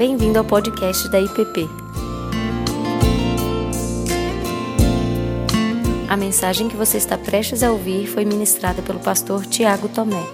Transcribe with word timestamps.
Bem-vindo 0.00 0.38
ao 0.38 0.44
podcast 0.46 1.10
da 1.10 1.20
IPP. 1.20 1.68
A 6.08 6.16
mensagem 6.16 6.70
que 6.70 6.74
você 6.74 6.96
está 6.96 7.18
prestes 7.18 7.62
a 7.62 7.70
ouvir 7.70 8.06
foi 8.06 8.24
ministrada 8.24 8.80
pelo 8.80 8.98
pastor 8.98 9.44
Tiago 9.44 9.90
Tomé. 9.90 10.26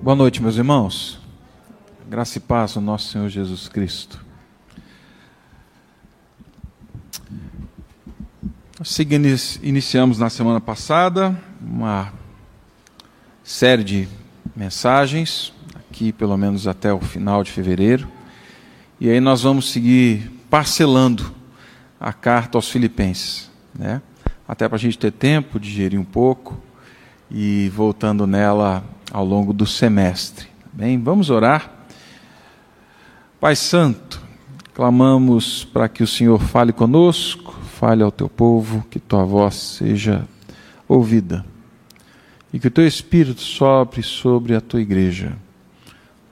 Boa 0.00 0.16
noite, 0.16 0.40
meus 0.40 0.56
irmãos. 0.56 1.20
Graça 2.08 2.38
e 2.38 2.40
paz 2.40 2.74
ao 2.74 2.82
nosso 2.82 3.12
Senhor 3.12 3.28
Jesus 3.28 3.68
Cristo. 3.68 4.24
Nós 8.78 8.98
iniciamos 9.62 10.18
na 10.18 10.30
semana 10.30 10.58
passada 10.58 11.38
uma 11.60 12.14
série 13.44 13.84
de 13.84 14.08
mensagens, 14.58 15.52
aqui 15.76 16.12
pelo 16.12 16.36
menos 16.36 16.66
até 16.66 16.92
o 16.92 16.98
final 16.98 17.44
de 17.44 17.52
fevereiro, 17.52 18.08
e 18.98 19.08
aí 19.08 19.20
nós 19.20 19.42
vamos 19.42 19.70
seguir 19.70 20.32
parcelando 20.50 21.32
a 22.00 22.12
carta 22.12 22.58
aos 22.58 22.68
Filipenses, 22.68 23.48
né? 23.72 24.02
até 24.48 24.68
para 24.68 24.74
a 24.74 24.80
gente 24.80 24.98
ter 24.98 25.12
tempo 25.12 25.60
de 25.60 25.68
digerir 25.68 26.00
um 26.00 26.04
pouco 26.04 26.60
e 27.30 27.70
voltando 27.72 28.26
nela 28.26 28.82
ao 29.12 29.24
longo 29.24 29.52
do 29.52 29.64
semestre. 29.64 30.46
Tá 30.46 30.70
bem, 30.72 31.00
vamos 31.00 31.30
orar. 31.30 31.70
Pai 33.40 33.54
Santo, 33.54 34.20
clamamos 34.74 35.64
para 35.66 35.88
que 35.88 36.02
o 36.02 36.06
Senhor 36.06 36.40
fale 36.40 36.72
conosco, 36.72 37.52
fale 37.78 38.02
ao 38.02 38.10
teu 38.10 38.28
povo, 38.28 38.84
que 38.90 38.98
tua 38.98 39.24
voz 39.24 39.54
seja 39.54 40.26
ouvida 40.88 41.44
e 42.52 42.58
que 42.58 42.68
o 42.68 42.70
teu 42.70 42.86
Espírito 42.86 43.40
sopre 43.40 44.02
sobre 44.02 44.54
a 44.54 44.60
tua 44.60 44.80
igreja, 44.80 45.36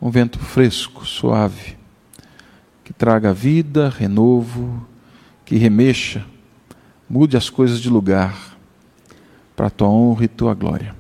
um 0.00 0.10
vento 0.10 0.38
fresco, 0.38 1.06
suave, 1.06 1.76
que 2.84 2.92
traga 2.92 3.32
vida, 3.32 3.88
renovo, 3.88 4.86
que 5.44 5.56
remexa, 5.56 6.24
mude 7.08 7.36
as 7.36 7.50
coisas 7.50 7.80
de 7.80 7.90
lugar, 7.90 8.56
para 9.54 9.68
a 9.68 9.70
tua 9.70 9.88
honra 9.88 10.24
e 10.24 10.28
tua 10.28 10.54
glória. 10.54 10.94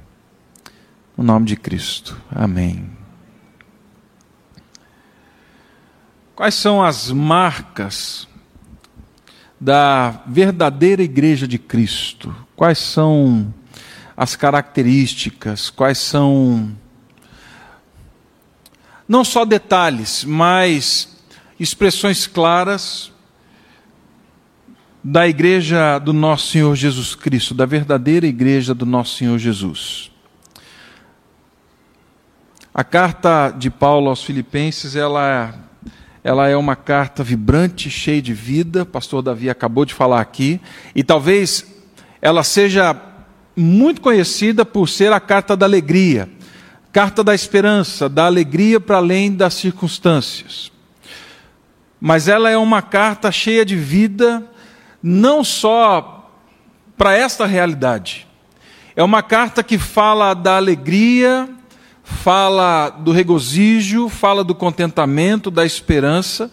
No 1.16 1.24
nome 1.24 1.46
de 1.46 1.56
Cristo. 1.56 2.20
Amém. 2.30 2.90
Quais 6.34 6.54
são 6.54 6.82
as 6.82 7.10
marcas 7.10 8.28
da 9.58 10.22
verdadeira 10.26 11.02
igreja 11.02 11.48
de 11.48 11.58
Cristo? 11.58 12.34
Quais 12.54 12.78
são 12.78 13.52
as 14.16 14.34
características? 14.34 15.70
Quais 15.70 15.98
são 15.98 16.74
não 19.08 19.24
só 19.24 19.44
detalhes, 19.44 20.24
mas 20.24 21.16
expressões 21.60 22.26
claras 22.26 23.12
da 25.02 25.28
igreja 25.28 26.00
do 26.00 26.12
nosso 26.12 26.48
Senhor 26.48 26.74
Jesus 26.74 27.14
Cristo, 27.14 27.54
da 27.54 27.64
verdadeira 27.64 28.26
igreja 28.26 28.74
do 28.74 28.84
nosso 28.84 29.16
Senhor 29.16 29.38
Jesus. 29.38 30.10
A 32.74 32.82
carta 32.82 33.50
de 33.50 33.70
Paulo 33.70 34.08
aos 34.08 34.24
Filipenses, 34.24 34.96
ela 34.96 35.54
ela 36.24 36.48
é 36.48 36.56
uma 36.56 36.74
carta 36.74 37.22
vibrante, 37.22 37.88
cheia 37.88 38.20
de 38.20 38.34
vida, 38.34 38.82
o 38.82 38.86
pastor 38.86 39.22
Davi 39.22 39.48
acabou 39.48 39.84
de 39.84 39.94
falar 39.94 40.20
aqui, 40.20 40.60
e 40.92 41.04
talvez 41.04 41.64
ela 42.20 42.42
seja 42.42 42.92
muito 43.56 44.02
conhecida 44.02 44.64
por 44.64 44.88
ser 44.88 45.12
a 45.12 45.20
carta 45.20 45.56
da 45.56 45.64
alegria, 45.64 46.28
carta 46.92 47.24
da 47.24 47.34
esperança, 47.34 48.08
da 48.08 48.26
alegria 48.26 48.78
para 48.78 48.98
além 48.98 49.34
das 49.34 49.54
circunstâncias. 49.54 50.70
Mas 51.98 52.28
ela 52.28 52.50
é 52.50 52.56
uma 52.56 52.82
carta 52.82 53.32
cheia 53.32 53.64
de 53.64 53.74
vida, 53.74 54.44
não 55.02 55.42
só 55.42 56.30
para 56.96 57.16
esta 57.16 57.46
realidade. 57.46 58.26
É 58.94 59.02
uma 59.02 59.22
carta 59.22 59.62
que 59.62 59.78
fala 59.78 60.34
da 60.34 60.56
alegria, 60.56 61.48
fala 62.02 62.90
do 62.90 63.12
regozijo, 63.12 64.08
fala 64.08 64.44
do 64.44 64.54
contentamento, 64.54 65.50
da 65.50 65.64
esperança, 65.64 66.50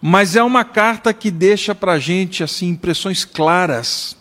mas 0.00 0.34
é 0.34 0.42
uma 0.42 0.64
carta 0.64 1.14
que 1.14 1.30
deixa 1.30 1.74
para 1.74 1.92
a 1.92 1.98
gente 1.98 2.42
assim 2.42 2.68
impressões 2.68 3.24
claras 3.24 4.16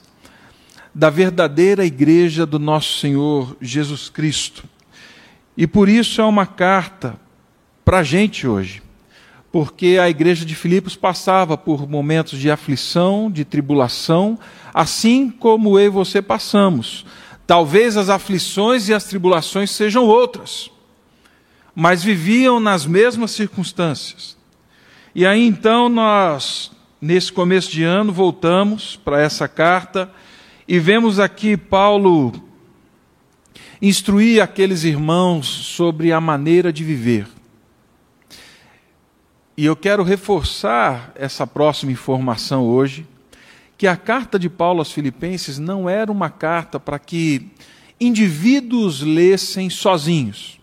da 0.94 1.09
verdadeira 1.09 1.85
igreja 1.85 2.46
do 2.46 2.59
nosso 2.59 3.00
Senhor 3.00 3.56
Jesus 3.62 4.09
Cristo. 4.09 4.63
E 5.56 5.66
por 5.66 5.88
isso 5.88 6.22
é 6.22 6.25
uma 6.25 6.46
carta 6.46 7.19
para 7.84 8.00
a 8.00 8.03
gente 8.03 8.47
hoje, 8.47 8.81
porque 9.52 9.97
a 10.02 10.09
igreja 10.09 10.46
de 10.46 10.56
Filipos 10.56 10.96
passava 10.96 11.57
por 11.57 11.88
momentos 11.90 12.40
de 12.40 12.50
aflição, 12.50 13.29
de 13.29 13.44
tribulação, 13.44 14.38
assim 14.74 15.29
como 15.29 15.79
eu 15.79 15.85
e 15.85 15.90
você 15.90 16.22
passamos. 16.22 17.06
Talvez 17.46 17.97
as 17.97 18.09
aflições 18.09 18.88
e 18.88 18.94
as 18.94 19.06
tribulações 19.06 19.72
sejam 19.72 20.06
outras, 20.06 20.69
mas 21.75 22.03
viviam 22.03 22.59
nas 22.59 22.85
mesmas 22.85 23.31
circunstâncias. 23.31 24.38
E 25.13 25.25
aí 25.25 25.46
então 25.46 25.90
nós, 25.90 26.72
nesse 27.02 27.31
começo 27.31 27.69
de 27.72 27.84
ano, 27.84 28.13
voltamos 28.13 28.96
para 28.96 29.22
essa 29.22 29.47
carta 29.47 30.09
e 30.67 30.79
vemos 30.79 31.19
aqui 31.19 31.57
Paulo 31.57 32.31
instruir 33.81 34.41
aqueles 34.41 34.83
irmãos 34.83 35.47
sobre 35.47 36.13
a 36.13 36.22
maneira 36.22 36.72
de 36.72 36.83
viver. 36.83 37.27
E 39.57 39.66
eu 39.66 39.75
quero 39.75 40.03
reforçar 40.03 41.11
essa 41.16 41.45
próxima 41.47 41.91
informação 41.91 42.63
hoje, 42.63 43.07
que 43.77 43.88
a 43.88 43.97
carta 43.97 44.38
de 44.38 44.49
Paulo 44.49 44.79
aos 44.79 44.91
Filipenses 44.91 45.57
não 45.57 45.89
era 45.89 46.11
uma 46.11 46.29
carta 46.29 46.79
para 46.79 46.99
que 46.99 47.49
indivíduos 47.99 49.01
lessem 49.01 49.69
sozinhos. 49.69 50.60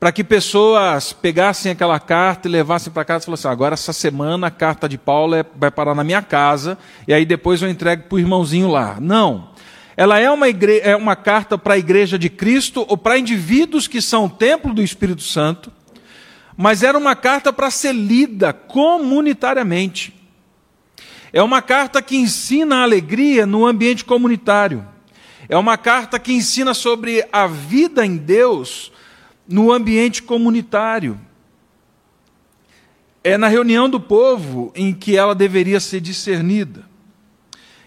Para 0.00 0.12
que 0.12 0.24
pessoas 0.24 1.12
pegassem 1.12 1.70
aquela 1.70 2.00
carta 2.00 2.48
e 2.48 2.50
levassem 2.50 2.90
para 2.90 3.04
casa 3.04 3.24
e 3.24 3.26
falassem: 3.26 3.50
agora 3.50 3.74
essa 3.74 3.92
semana 3.92 4.46
a 4.46 4.50
carta 4.50 4.88
de 4.88 4.96
Paulo 4.96 5.34
é, 5.34 5.44
vai 5.54 5.70
parar 5.70 5.94
na 5.94 6.02
minha 6.02 6.22
casa 6.22 6.78
e 7.06 7.12
aí 7.12 7.26
depois 7.26 7.60
eu 7.60 7.68
entrego 7.68 8.04
para 8.04 8.16
o 8.16 8.18
irmãozinho 8.18 8.70
lá. 8.70 8.96
Não. 8.98 9.50
Ela 9.94 10.18
é 10.18 10.30
uma, 10.30 10.48
igre... 10.48 10.80
é 10.82 10.96
uma 10.96 11.14
carta 11.14 11.58
para 11.58 11.74
a 11.74 11.78
igreja 11.78 12.18
de 12.18 12.30
Cristo 12.30 12.86
ou 12.88 12.96
para 12.96 13.18
indivíduos 13.18 13.86
que 13.86 14.00
são 14.00 14.26
templo 14.26 14.72
do 14.72 14.82
Espírito 14.82 15.20
Santo, 15.20 15.70
mas 16.56 16.82
era 16.82 16.96
uma 16.96 17.14
carta 17.14 17.52
para 17.52 17.70
ser 17.70 17.92
lida 17.92 18.54
comunitariamente. 18.54 20.14
É 21.30 21.42
uma 21.42 21.60
carta 21.60 22.00
que 22.00 22.16
ensina 22.16 22.76
a 22.76 22.82
alegria 22.84 23.44
no 23.44 23.66
ambiente 23.66 24.02
comunitário. 24.02 24.82
É 25.46 25.58
uma 25.58 25.76
carta 25.76 26.18
que 26.18 26.32
ensina 26.32 26.72
sobre 26.72 27.22
a 27.30 27.46
vida 27.46 28.06
em 28.06 28.16
Deus 28.16 28.90
no 29.50 29.72
ambiente 29.72 30.22
comunitário. 30.22 31.20
É 33.22 33.36
na 33.36 33.48
reunião 33.48 33.90
do 33.90 34.00
povo 34.00 34.72
em 34.74 34.94
que 34.94 35.16
ela 35.16 35.34
deveria 35.34 35.80
ser 35.80 36.00
discernida. 36.00 36.88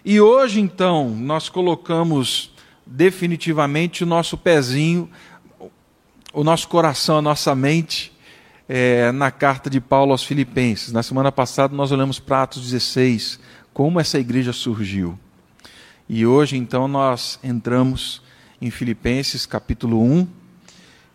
E 0.05 0.19
hoje, 0.19 0.59
então, 0.59 1.09
nós 1.09 1.47
colocamos 1.47 2.53
definitivamente 2.85 4.03
o 4.03 4.05
nosso 4.05 4.37
pezinho, 4.37 5.09
o 6.33 6.43
nosso 6.43 6.67
coração, 6.67 7.19
a 7.19 7.21
nossa 7.21 7.55
mente 7.55 8.11
é, 8.67 9.11
na 9.13 9.31
carta 9.31 9.69
de 9.69 9.79
Paulo 9.79 10.11
aos 10.11 10.23
Filipenses. 10.23 10.91
Na 10.91 11.01
semana 11.01 11.31
passada 11.31 11.73
nós 11.73 11.91
olhamos 11.91 12.19
para 12.19 12.43
Atos 12.43 12.63
16, 12.63 13.39
como 13.73 13.99
essa 13.99 14.19
igreja 14.19 14.51
surgiu. 14.51 15.17
E 16.09 16.25
hoje 16.25 16.57
então 16.57 16.87
nós 16.87 17.39
entramos 17.41 18.21
em 18.61 18.69
Filipenses 18.69 19.45
capítulo 19.45 20.01
1, 20.01 20.27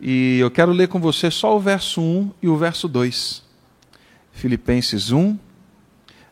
e 0.01 0.39
eu 0.39 0.51
quero 0.51 0.73
ler 0.73 0.89
com 0.89 1.01
você 1.01 1.31
só 1.31 1.57
o 1.57 1.61
verso 1.61 2.01
1 2.01 2.33
e 2.43 2.49
o 2.49 2.57
verso 2.57 2.87
2. 2.87 3.43
Filipenses 4.33 5.11
1, 5.11 5.37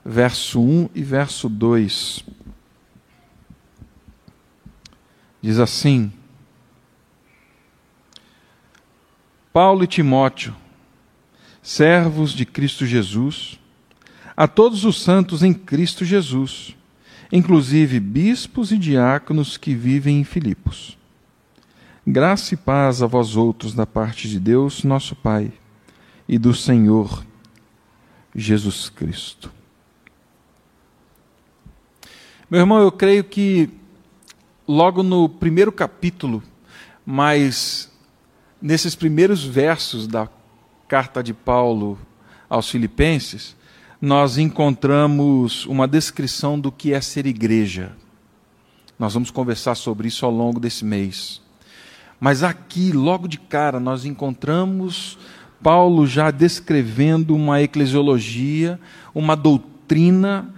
verso 0.05 0.61
1 0.61 0.91
e 0.95 1.03
verso 1.03 1.49
2. 1.49 2.25
Diz 5.43 5.59
assim: 5.59 6.13
Paulo 9.53 9.83
e 9.83 9.87
Timóteo, 9.89 10.55
servos 11.61 12.33
de 12.33 12.47
Cristo 12.47 12.87
Jesus, 12.87 13.59
a 14.37 14.47
todos 14.47 14.85
os 14.85 15.03
santos 15.03 15.43
em 15.43 15.53
Cristo 15.53 16.05
Jesus, 16.05 16.77
inclusive 17.33 17.99
bispos 17.99 18.71
e 18.71 18.79
diáconos 18.79 19.57
que 19.57 19.75
vivem 19.75 20.21
em 20.21 20.25
Filipos. 20.25 20.96
Graça 22.09 22.55
e 22.55 22.57
paz 22.57 23.03
a 23.03 23.07
vós 23.09 23.35
outros 23.35 23.75
da 23.75 23.85
parte 23.85 24.29
de 24.29 24.39
Deus, 24.39 24.85
nosso 24.85 25.17
Pai, 25.17 25.53
e 26.29 26.39
do 26.39 26.55
Senhor 26.55 27.27
Jesus 28.33 28.89
Cristo. 28.89 29.53
Meu 32.49 32.61
irmão, 32.61 32.79
eu 32.79 32.93
creio 32.93 33.25
que 33.25 33.69
logo 34.69 35.03
no 35.03 35.29
primeiro 35.29 35.73
capítulo, 35.73 36.45
mas 37.05 37.91
nesses 38.63 38.95
primeiros 38.95 39.43
versos 39.43 40.07
da 40.07 40.29
carta 40.87 41.25
de 41.25 41.35
Paulo 41.35 41.99
aos 42.49 42.71
Filipenses, 42.71 43.57
nós 44.01 44.39
encontramos 44.39 45.67
uma 45.67 45.89
descrição 45.89 46.57
do 46.57 46.71
que 46.71 46.93
é 46.93 47.01
ser 47.01 47.27
igreja. 47.27 47.97
Nós 48.97 49.13
vamos 49.13 49.33
conversar 49.33 49.75
sobre 49.75 50.07
isso 50.07 50.25
ao 50.25 50.31
longo 50.31 50.61
desse 50.61 50.85
mês. 50.85 51.45
Mas 52.19 52.43
aqui, 52.43 52.93
logo 52.93 53.29
de 53.29 53.39
cara, 53.39 53.79
nós 53.79 54.05
encontramos 54.05 55.19
Paulo 55.63 56.07
já 56.07 56.31
descrevendo 56.31 57.35
uma 57.35 57.61
eclesiologia, 57.63 58.79
uma 59.15 59.35
doutrina 59.35 60.55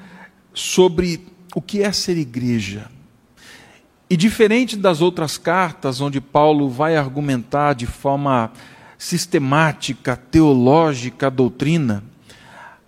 sobre 0.53 1.27
o 1.55 1.63
que 1.63 1.83
é 1.83 1.91
ser 1.93 2.17
igreja. 2.17 2.91
E 4.11 4.17
diferente 4.17 4.77
das 4.77 5.01
outras 5.01 5.37
cartas, 5.37 6.01
onde 6.01 6.21
Paulo 6.21 6.69
vai 6.69 6.97
argumentar 6.97 7.75
de 7.75 7.87
forma 7.87 8.51
sistemática, 8.97 10.17
teológica 10.17 11.27
a 11.27 11.31
doutrina, 11.31 12.03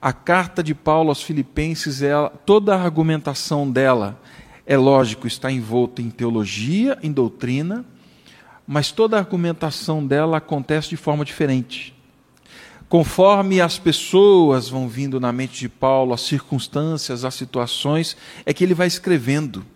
a 0.01 0.13
carta 0.13 0.63
de 0.63 0.75
Paulo 0.75 1.11
aos 1.11 1.23
Filipenses, 1.23 2.01
ela, 2.01 2.31
toda 2.31 2.75
a 2.75 2.83
argumentação 2.83 3.71
dela, 3.71 4.19
é 4.67 4.77
lógico, 4.77 5.27
está 5.27 5.53
envolta 5.53 6.01
em 6.01 6.09
teologia, 6.09 6.99
em 7.03 7.13
doutrina, 7.13 7.85
mas 8.73 8.93
toda 8.93 9.17
a 9.17 9.19
argumentação 9.19 10.07
dela 10.07 10.37
acontece 10.37 10.91
de 10.91 10.97
forma 10.97 11.25
diferente. 11.25 11.93
Conforme 12.89 13.61
as 13.61 13.81
pessoas 13.81 14.69
vão 14.69 14.89
vindo 14.89 15.19
na 15.19 15.33
mente 15.33 15.59
de 15.59 15.69
Paulo, 15.69 16.15
as 16.15 16.21
circunstâncias, 16.21 17.25
as 17.25 17.35
situações, 17.35 18.17
é 18.47 18.55
que 18.55 18.63
ele 18.63 18.73
vai 18.73 18.87
escrevendo 18.87 19.67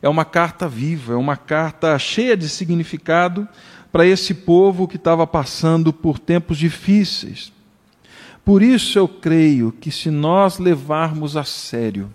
é 0.00 0.08
uma 0.08 0.24
carta 0.24 0.66
viva, 0.66 1.12
é 1.12 1.16
uma 1.16 1.36
carta 1.36 1.98
cheia 1.98 2.34
de 2.34 2.48
significado 2.48 3.46
para 3.92 4.06
esse 4.06 4.32
povo 4.32 4.88
que 4.88 4.96
estava 4.96 5.26
passando 5.26 5.92
por 5.92 6.18
tempos 6.18 6.56
difíceis. 6.56 7.52
Por 8.46 8.62
isso 8.62 8.98
eu 8.98 9.06
creio 9.06 9.72
que 9.72 9.90
se 9.90 10.10
nós 10.10 10.58
levarmos 10.58 11.36
a 11.36 11.44
sério, 11.44 12.10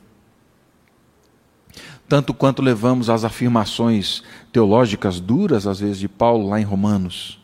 tanto 2.14 2.32
quanto 2.32 2.62
levamos 2.62 3.10
as 3.10 3.24
afirmações 3.24 4.22
teológicas 4.52 5.20
duras, 5.20 5.66
às 5.66 5.80
vezes, 5.80 5.98
de 5.98 6.08
Paulo 6.08 6.48
lá 6.48 6.62
em 6.62 6.64
Romanos, 6.64 7.40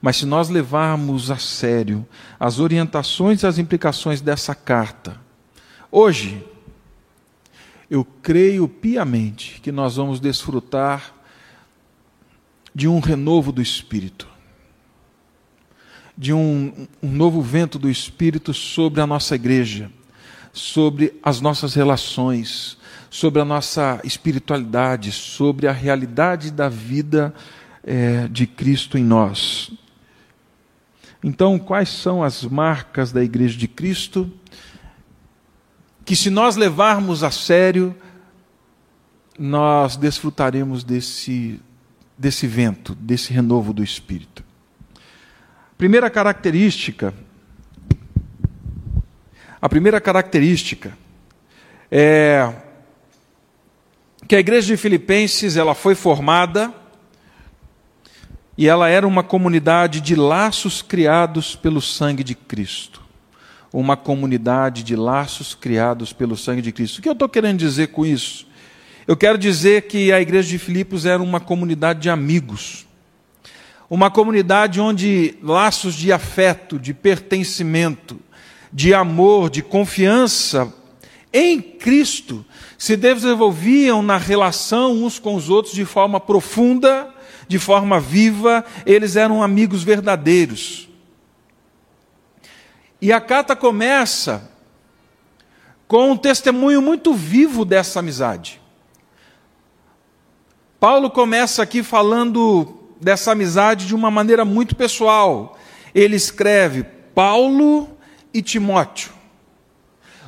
mas 0.00 0.16
se 0.16 0.24
nós 0.24 0.48
levarmos 0.48 1.30
a 1.30 1.36
sério 1.36 2.08
as 2.40 2.58
orientações 2.58 3.42
e 3.42 3.46
as 3.46 3.58
implicações 3.58 4.22
dessa 4.22 4.54
carta, 4.54 5.20
hoje, 5.90 6.42
eu 7.90 8.02
creio 8.02 8.66
piamente 8.66 9.60
que 9.60 9.70
nós 9.70 9.96
vamos 9.96 10.20
desfrutar 10.20 11.12
de 12.74 12.88
um 12.88 12.98
renovo 12.98 13.52
do 13.52 13.60
Espírito, 13.60 14.26
de 16.16 16.32
um, 16.32 16.88
um, 17.02 17.10
novo 17.10 17.42
vento 17.42 17.78
do 17.78 17.90
Espírito 17.90 18.54
sobre 18.54 19.02
a 19.02 19.06
nossa 19.06 19.34
igreja, 19.34 19.92
sobre 20.50 21.12
as 21.22 21.42
nossas 21.42 21.74
relações, 21.74 22.78
sobre 23.12 23.42
a 23.42 23.44
nossa 23.44 24.00
espiritualidade, 24.02 25.12
sobre 25.12 25.68
a 25.68 25.72
realidade 25.72 26.50
da 26.50 26.68
vida 26.68 27.34
é, 27.84 28.26
de 28.28 28.46
Cristo 28.46 28.96
em 28.96 29.04
nós. 29.04 29.70
Então, 31.22 31.58
quais 31.58 31.90
são 31.90 32.24
as 32.24 32.42
marcas 32.42 33.12
da 33.12 33.22
igreja 33.22 33.58
de 33.58 33.68
Cristo? 33.68 34.32
que 36.04 36.16
se 36.16 36.30
nós 36.30 36.56
levarmos 36.56 37.22
a 37.22 37.30
sério, 37.30 37.94
nós 39.38 39.96
desfrutaremos 39.96 40.84
desse, 40.84 41.60
desse 42.18 42.46
vento, 42.46 42.94
desse 42.94 43.32
renovo 43.32 43.72
do 43.72 43.82
Espírito. 43.82 44.44
Primeira 45.78 46.10
característica, 46.10 47.14
a 49.60 49.68
primeira 49.68 50.00
característica 50.00 50.96
é 51.90 52.52
que 54.28 54.36
a 54.36 54.40
igreja 54.40 54.68
de 54.68 54.76
Filipenses 54.76 55.56
ela 55.56 55.74
foi 55.74 55.94
formada 55.94 56.72
e 58.56 58.68
ela 58.68 58.88
era 58.88 59.06
uma 59.06 59.22
comunidade 59.22 60.00
de 60.00 60.14
laços 60.14 60.82
criados 60.82 61.56
pelo 61.56 61.80
sangue 61.80 62.22
de 62.24 62.34
Cristo 62.34 63.02
uma 63.72 63.96
comunidade 63.96 64.82
de 64.82 64.94
laços 64.94 65.54
criados 65.54 66.12
pelo 66.12 66.36
sangue 66.36 66.60
de 66.60 66.72
Cristo. 66.72 66.98
O 66.98 67.02
que 67.02 67.08
eu 67.08 67.14
estou 67.14 67.28
querendo 67.28 67.58
dizer 67.58 67.88
com 67.88 68.04
isso? 68.04 68.46
Eu 69.06 69.16
quero 69.16 69.38
dizer 69.38 69.82
que 69.82 70.12
a 70.12 70.20
igreja 70.20 70.48
de 70.48 70.58
Filipos 70.58 71.06
era 71.06 71.22
uma 71.22 71.40
comunidade 71.40 72.00
de 72.00 72.10
amigos, 72.10 72.86
uma 73.88 74.10
comunidade 74.10 74.80
onde 74.80 75.36
laços 75.42 75.94
de 75.94 76.12
afeto, 76.12 76.78
de 76.78 76.92
pertencimento, 76.92 78.20
de 78.70 78.92
amor, 78.92 79.48
de 79.48 79.62
confiança 79.62 80.72
em 81.32 81.60
Cristo 81.60 82.44
se 82.82 82.96
desenvolviam 82.96 84.02
na 84.02 84.16
relação 84.16 85.04
uns 85.04 85.16
com 85.16 85.36
os 85.36 85.48
outros 85.48 85.72
de 85.72 85.84
forma 85.84 86.18
profunda, 86.18 87.14
de 87.46 87.56
forma 87.56 88.00
viva, 88.00 88.64
eles 88.84 89.14
eram 89.14 89.40
amigos 89.40 89.84
verdadeiros. 89.84 90.88
E 93.00 93.12
a 93.12 93.20
carta 93.20 93.54
começa 93.54 94.50
com 95.86 96.10
um 96.10 96.16
testemunho 96.16 96.82
muito 96.82 97.14
vivo 97.14 97.64
dessa 97.64 98.00
amizade. 98.00 98.60
Paulo 100.80 101.08
começa 101.08 101.62
aqui 101.62 101.84
falando 101.84 102.80
dessa 103.00 103.30
amizade 103.30 103.86
de 103.86 103.94
uma 103.94 104.10
maneira 104.10 104.44
muito 104.44 104.74
pessoal. 104.74 105.56
Ele 105.94 106.16
escreve 106.16 106.82
Paulo 107.14 107.96
e 108.34 108.42
Timóteo. 108.42 109.21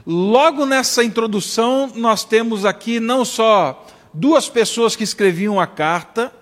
Logo 0.06 0.66
nessa 0.66 1.02
introdução, 1.02 1.90
nós 1.94 2.24
temos 2.24 2.64
aqui 2.64 3.00
não 3.00 3.24
só 3.24 3.86
duas 4.12 4.48
pessoas 4.48 4.94
que 4.94 5.04
escreviam 5.04 5.60
a 5.60 5.66
carta, 5.66 6.32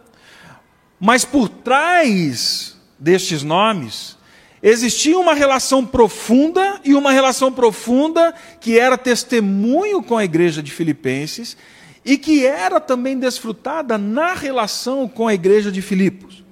mas 0.98 1.24
por 1.24 1.48
trás 1.48 2.76
destes 2.98 3.42
nomes 3.42 4.16
Existia 4.62 5.18
uma 5.18 5.34
relação 5.34 5.84
profunda 5.84 6.80
e 6.84 6.94
uma 6.94 7.10
relação 7.10 7.50
profunda 7.50 8.32
que 8.60 8.78
era 8.78 8.96
testemunho 8.96 10.00
com 10.00 10.16
a 10.16 10.24
igreja 10.24 10.62
de 10.62 10.70
Filipenses 10.70 11.56
e 12.04 12.16
que 12.16 12.46
era 12.46 12.78
também 12.78 13.18
desfrutada 13.18 13.98
na 13.98 14.34
relação 14.34 15.08
com 15.08 15.26
a 15.26 15.34
igreja 15.34 15.72
de 15.72 15.82
Filipos. 15.82 16.44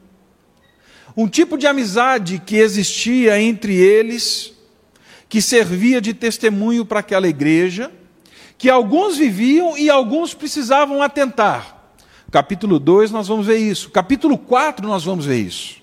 Um 1.16 1.28
tipo 1.28 1.56
de 1.56 1.68
amizade 1.68 2.42
que 2.44 2.56
existia 2.56 3.40
entre 3.40 3.76
eles, 3.76 4.54
que 5.30 5.40
servia 5.40 5.98
de 5.98 6.12
testemunho 6.12 6.84
para 6.84 7.00
aquela 7.00 7.26
igreja, 7.26 7.90
que 8.58 8.68
alguns 8.68 9.16
viviam 9.16 9.78
e 9.78 9.88
alguns 9.88 10.34
precisavam 10.34 11.02
atentar. 11.02 11.94
Capítulo 12.30 12.78
2 12.78 13.10
nós 13.10 13.28
vamos 13.28 13.46
ver 13.46 13.56
isso. 13.56 13.88
Capítulo 13.88 14.36
4 14.36 14.86
nós 14.86 15.04
vamos 15.04 15.24
ver 15.24 15.38
isso 15.38 15.80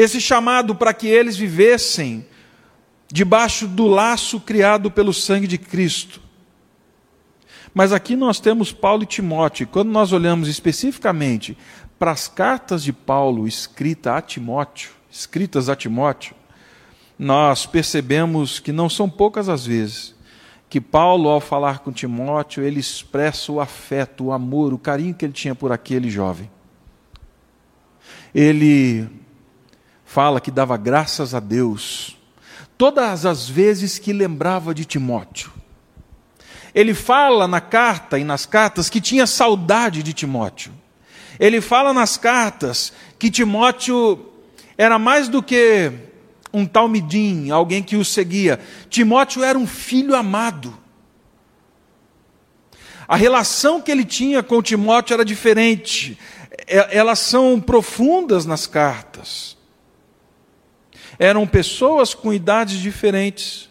esse 0.00 0.20
chamado 0.20 0.76
para 0.76 0.94
que 0.94 1.08
eles 1.08 1.36
vivessem 1.36 2.24
debaixo 3.10 3.66
do 3.66 3.88
laço 3.88 4.38
criado 4.38 4.92
pelo 4.92 5.12
sangue 5.12 5.48
de 5.48 5.58
Cristo. 5.58 6.20
Mas 7.74 7.92
aqui 7.92 8.14
nós 8.14 8.38
temos 8.38 8.72
Paulo 8.72 9.02
e 9.02 9.06
Timóteo, 9.06 9.66
quando 9.66 9.90
nós 9.90 10.12
olhamos 10.12 10.48
especificamente 10.48 11.58
para 11.98 12.12
as 12.12 12.28
cartas 12.28 12.84
de 12.84 12.92
Paulo 12.92 13.48
escritas 13.48 14.14
a 14.14 14.22
Timóteo, 14.22 14.90
escritas 15.10 15.68
a 15.68 15.74
Timóteo, 15.74 16.36
nós 17.18 17.66
percebemos 17.66 18.60
que 18.60 18.72
não 18.72 18.88
são 18.88 19.08
poucas 19.08 19.48
as 19.48 19.66
vezes 19.66 20.18
que 20.68 20.80
Paulo, 20.80 21.30
ao 21.30 21.40
falar 21.40 21.78
com 21.78 21.90
Timóteo, 21.90 22.62
ele 22.62 22.78
expressa 22.78 23.50
o 23.50 23.60
afeto, 23.60 24.24
o 24.24 24.32
amor, 24.32 24.74
o 24.74 24.78
carinho 24.78 25.14
que 25.14 25.24
ele 25.24 25.32
tinha 25.32 25.54
por 25.54 25.72
aquele 25.72 26.10
jovem. 26.10 26.50
Ele 28.34 29.08
fala 30.04 30.40
que 30.40 30.50
dava 30.50 30.76
graças 30.76 31.34
a 31.34 31.40
Deus 31.40 32.16
todas 32.76 33.24
as 33.24 33.48
vezes 33.48 33.98
que 33.98 34.12
lembrava 34.12 34.74
de 34.74 34.84
Timóteo. 34.84 35.50
Ele 36.74 36.92
fala 36.92 37.48
na 37.48 37.60
carta 37.60 38.18
e 38.18 38.24
nas 38.24 38.44
cartas 38.44 38.90
que 38.90 39.00
tinha 39.00 39.26
saudade 39.26 40.02
de 40.02 40.12
Timóteo. 40.12 40.72
Ele 41.40 41.60
fala 41.60 41.94
nas 41.94 42.16
cartas 42.18 42.92
que 43.18 43.30
Timóteo 43.30 44.32
era 44.76 44.98
mais 44.98 45.28
do 45.28 45.42
que 45.42 45.92
um 46.52 46.66
talmidim, 46.66 47.50
alguém 47.50 47.82
que 47.82 47.96
o 47.96 48.04
seguia. 48.04 48.58
Timóteo 48.88 49.42
era 49.42 49.58
um 49.58 49.66
filho 49.66 50.14
amado. 50.14 50.76
A 53.06 53.16
relação 53.16 53.80
que 53.80 53.90
ele 53.90 54.04
tinha 54.04 54.42
com 54.42 54.62
Timóteo 54.62 55.14
era 55.14 55.24
diferente. 55.24 56.18
Elas 56.66 57.18
são 57.18 57.60
profundas 57.60 58.44
nas 58.44 58.66
cartas. 58.66 59.56
Eram 61.18 61.46
pessoas 61.46 62.14
com 62.14 62.32
idades 62.32 62.78
diferentes, 62.78 63.68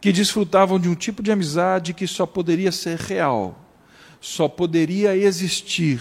que 0.00 0.12
desfrutavam 0.12 0.78
de 0.78 0.88
um 0.88 0.94
tipo 0.94 1.22
de 1.22 1.32
amizade 1.32 1.94
que 1.94 2.06
só 2.06 2.26
poderia 2.26 2.70
ser 2.70 2.98
real, 2.98 3.58
só 4.20 4.48
poderia 4.48 5.16
existir 5.16 5.98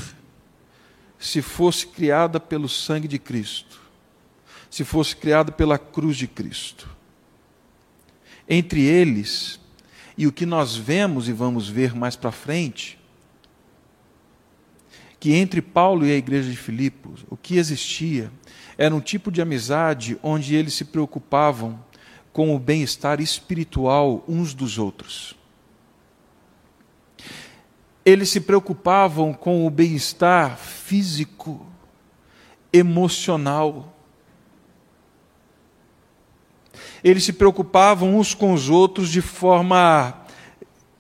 se 1.18 1.42
fosse 1.42 1.88
criada 1.88 2.38
pelo 2.38 2.68
sangue 2.68 3.08
de 3.08 3.18
Cristo, 3.18 3.73
se 4.74 4.84
fosse 4.84 5.16
criada 5.16 5.52
pela 5.52 5.78
cruz 5.78 6.18
de 6.18 6.28
Cristo. 6.28 6.90
Entre 8.50 8.82
eles, 8.82 9.60
e 10.18 10.26
o 10.26 10.32
que 10.32 10.48
nós 10.48 10.76
vemos 10.76 11.30
e 11.30 11.32
vamos 11.32 11.70
ver 11.70 11.94
mais 11.94 12.16
para 12.16 12.32
frente, 12.32 13.00
que 15.20 15.36
entre 15.36 15.62
Paulo 15.62 16.08
e 16.08 16.12
a 16.12 16.16
igreja 16.16 16.50
de 16.50 16.58
Filipos, 16.58 17.24
o 17.30 17.38
que 17.38 17.58
existia 17.58 18.32
era 18.76 18.96
um 18.96 19.00
tipo 19.00 19.32
de 19.32 19.44
amizade 19.44 20.18
onde 20.24 20.56
eles 20.56 20.74
se 20.74 20.86
preocupavam 20.86 21.80
com 22.32 22.56
o 22.56 22.58
bem-estar 22.58 23.22
espiritual 23.22 24.26
uns 24.28 24.56
dos 24.56 24.80
outros. 24.80 25.36
Eles 28.04 28.30
se 28.30 28.42
preocupavam 28.42 29.36
com 29.36 29.68
o 29.68 29.70
bem-estar 29.70 30.58
físico, 30.58 31.64
emocional. 32.74 33.93
Eles 37.04 37.24
se 37.24 37.34
preocupavam 37.34 38.18
uns 38.18 38.34
com 38.34 38.54
os 38.54 38.70
outros 38.70 39.10
de 39.10 39.22
forma 39.22 40.14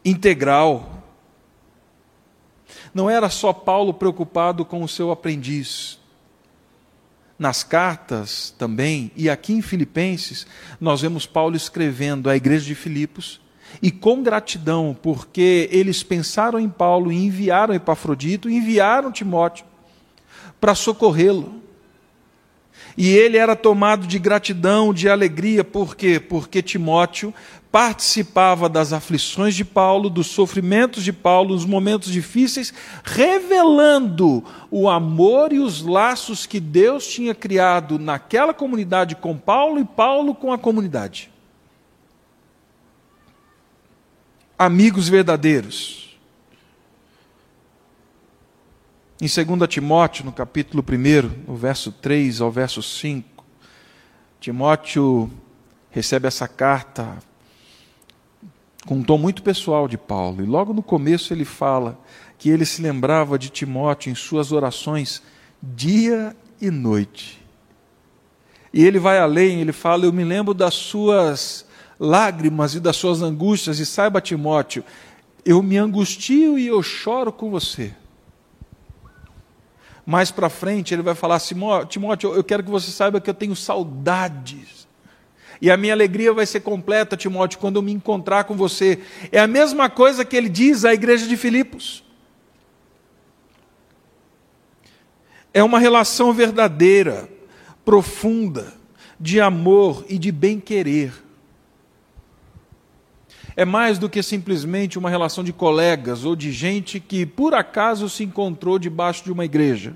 integral. 0.04 1.04
Não 2.94 3.10
era 3.10 3.30
só 3.30 3.54
Paulo 3.54 3.94
preocupado 3.94 4.66
com 4.66 4.84
o 4.84 4.88
seu 4.88 5.12
aprendiz. 5.12 6.00
Nas 7.40 7.64
cartas 7.64 8.54
também, 8.58 9.12
e 9.16 9.30
aqui 9.30 9.54
em 9.54 9.62
Filipenses, 9.62 10.46
nós 10.80 11.02
vemos 11.02 11.26
Paulo 11.26 11.56
escrevendo 11.56 12.30
à 12.30 12.36
igreja 12.36 12.66
de 12.66 12.76
Filipos, 12.76 13.42
e 13.82 13.90
com 13.90 14.22
gratidão, 14.22 14.96
porque 15.02 15.68
eles 15.72 16.04
pensaram 16.04 16.60
em 16.60 16.70
Paulo 16.70 17.12
e 17.12 17.16
enviaram 17.16 17.74
Epafrodito, 17.74 18.50
enviaram 18.50 19.12
Timóteo 19.12 19.66
para 20.62 20.76
socorrê-lo. 20.76 21.63
E 22.98 23.10
ele 23.10 23.38
era 23.38 23.56
tomado 23.56 24.06
de 24.06 24.20
gratidão, 24.20 24.94
de 24.94 25.10
alegria, 25.10 25.64
por 25.64 25.96
quê? 25.96 26.20
Porque 26.20 26.62
Timóteo 26.62 27.34
participava 27.74 28.70
das 28.70 28.94
aflições 28.94 29.56
de 29.56 29.66
Paulo, 29.66 30.08
dos 30.08 30.28
sofrimentos 30.28 31.04
de 31.04 31.12
Paulo, 31.12 31.56
os 31.56 31.66
momentos 31.66 32.12
difíceis, 32.12 32.72
revelando 33.04 34.44
o 34.70 34.88
amor 34.88 35.52
e 35.52 35.58
os 35.58 35.82
laços 35.82 36.46
que 36.46 36.60
Deus 36.60 37.08
tinha 37.08 37.34
criado 37.34 37.98
naquela 37.98 38.54
comunidade 38.54 39.16
com 39.16 39.36
Paulo 39.36 39.80
e 39.80 39.86
Paulo 39.86 40.36
com 40.36 40.54
a 40.54 40.58
comunidade. 40.60 41.32
Amigos 44.56 45.10
verdadeiros. 45.10 46.03
Em 49.24 49.26
2 49.26 49.70
Timóteo, 49.70 50.26
no 50.26 50.34
capítulo 50.34 50.84
1, 50.84 51.48
no 51.48 51.56
verso 51.56 51.94
3 51.94 52.42
ao 52.42 52.52
verso 52.52 52.84
5, 52.84 53.46
Timóteo 54.38 55.32
recebe 55.90 56.28
essa 56.28 56.46
carta 56.46 57.18
com 58.86 58.96
um 58.96 59.02
tom 59.02 59.18
muito 59.18 59.42
pessoal 59.42 59.88
de 59.88 59.98
Paulo. 59.98 60.44
E 60.44 60.46
logo 60.46 60.74
no 60.74 60.84
começo 60.84 61.34
ele 61.34 61.46
fala 61.46 61.98
que 62.38 62.50
ele 62.50 62.66
se 62.66 62.82
lembrava 62.82 63.40
de 63.40 63.48
Timóteo 63.48 64.12
em 64.12 64.16
suas 64.16 64.52
orações 64.52 65.24
dia 65.62 66.36
e 66.60 66.70
noite. 66.70 67.42
E 68.74 68.84
ele 68.84 69.00
vai 69.00 69.20
além, 69.20 69.62
ele 69.62 69.72
fala: 69.72 70.04
Eu 70.04 70.12
me 70.12 70.26
lembro 70.26 70.54
das 70.54 70.74
suas 70.74 71.66
lágrimas 71.98 72.76
e 72.76 72.82
das 72.82 72.98
suas 72.98 73.22
angústias, 73.22 73.80
e 73.80 73.86
saiba, 73.86 74.20
Timóteo, 74.20 74.84
eu 75.46 75.64
me 75.64 75.78
angustio 75.78 76.60
e 76.60 76.68
eu 76.68 76.84
choro 76.84 77.32
com 77.32 77.50
você. 77.50 77.96
Mais 80.06 80.32
para 80.32 80.50
frente 80.50 80.94
ele 80.94 81.02
vai 81.02 81.16
falar: 81.16 81.40
Timóteo, 81.88 82.34
eu 82.34 82.44
quero 82.44 82.64
que 82.64 82.70
você 82.70 82.92
saiba 82.92 83.22
que 83.22 83.30
eu 83.30 83.34
tenho 83.34 83.56
saudades 83.56 84.84
e 85.64 85.72
a 85.72 85.78
minha 85.78 85.94
alegria 85.94 86.34
vai 86.34 86.46
ser 86.46 86.60
completa, 86.60 87.16
Timóteo, 87.16 87.58
quando 87.58 87.78
eu 87.78 87.82
me 87.82 87.94
encontrar 87.94 88.44
com 88.44 88.54
você. 88.54 89.00
É 89.32 89.40
a 89.40 89.48
mesma 89.48 89.90
coisa 89.90 90.26
que 90.26 90.36
ele 90.36 90.50
diz 90.50 90.84
à 90.84 90.94
igreja 90.94 91.26
de 91.26 91.38
Filipos. 91.38 92.04
É 95.54 95.64
uma 95.64 95.80
relação 95.80 96.34
verdadeira, 96.34 97.30
profunda, 97.86 98.74
de 99.18 99.40
amor 99.40 100.06
e 100.10 100.18
de 100.18 100.34
bem-querer. 100.34 101.14
É 103.56 103.66
mais 103.66 104.00
do 104.00 104.10
que 104.10 104.24
simplesmente 104.24 104.98
uma 104.98 105.10
relação 105.10 105.44
de 105.44 105.54
colegas 105.54 106.26
ou 106.26 106.36
de 106.36 106.52
gente 106.52 107.00
que 107.00 107.26
por 107.26 107.54
acaso 107.54 108.10
se 108.10 108.24
encontrou 108.24 108.80
debaixo 108.80 109.24
de 109.24 109.32
uma 109.32 109.46
igreja. 109.46 109.96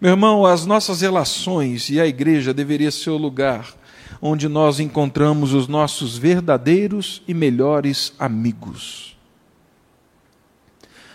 Meu 0.00 0.12
irmão, 0.12 0.46
as 0.46 0.64
nossas 0.64 1.00
relações 1.00 1.90
e 1.90 2.00
a 2.00 2.06
igreja 2.06 2.54
deveria 2.54 2.90
ser 2.90 3.10
o 3.10 3.16
lugar 3.16 3.74
onde 4.20 4.48
nós 4.48 4.80
encontramos 4.80 5.52
os 5.52 5.68
nossos 5.68 6.16
verdadeiros 6.16 7.22
e 7.26 7.34
melhores 7.34 8.12
amigos. 8.18 9.16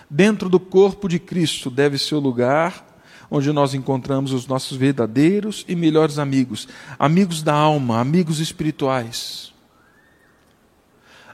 Dentro 0.09 0.47
do 0.49 0.59
corpo 0.59 1.07
de 1.07 1.19
Cristo 1.19 1.69
deve 1.69 1.97
ser 1.97 2.15
o 2.15 2.19
lugar 2.19 2.85
onde 3.31 3.51
nós 3.51 3.73
encontramos 3.73 4.31
os 4.31 4.45
nossos 4.45 4.77
verdadeiros 4.77 5.65
e 5.67 5.75
melhores 5.75 6.19
amigos, 6.19 6.67
amigos 6.99 7.41
da 7.41 7.53
alma, 7.53 7.99
amigos 7.99 8.39
espirituais. 8.39 9.52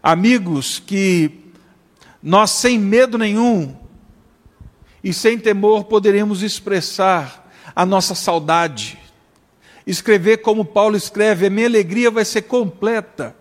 Amigos 0.01 0.79
que 0.79 1.31
nós, 2.21 2.51
sem 2.51 2.77
medo 2.79 3.17
nenhum 3.17 3.75
e 5.03 5.13
sem 5.13 5.37
temor, 5.37 5.85
poderemos 5.85 6.41
expressar 6.43 7.49
a 7.75 7.85
nossa 7.85 8.15
saudade, 8.15 8.97
escrever 9.85 10.37
como 10.37 10.65
Paulo 10.65 10.95
escreve: 10.95 11.45
a 11.45 11.49
minha 11.49 11.67
alegria 11.67 12.11
vai 12.11 12.25
ser 12.25 12.43
completa 12.43 13.35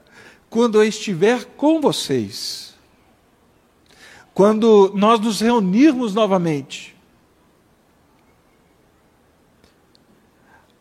quando 0.51 0.83
eu 0.83 0.89
estiver 0.89 1.45
com 1.57 1.81
vocês. 1.81 2.75
Quando 4.33 4.93
nós 4.95 5.19
nos 5.19 5.41
reunirmos 5.41 6.15
novamente. 6.15 6.97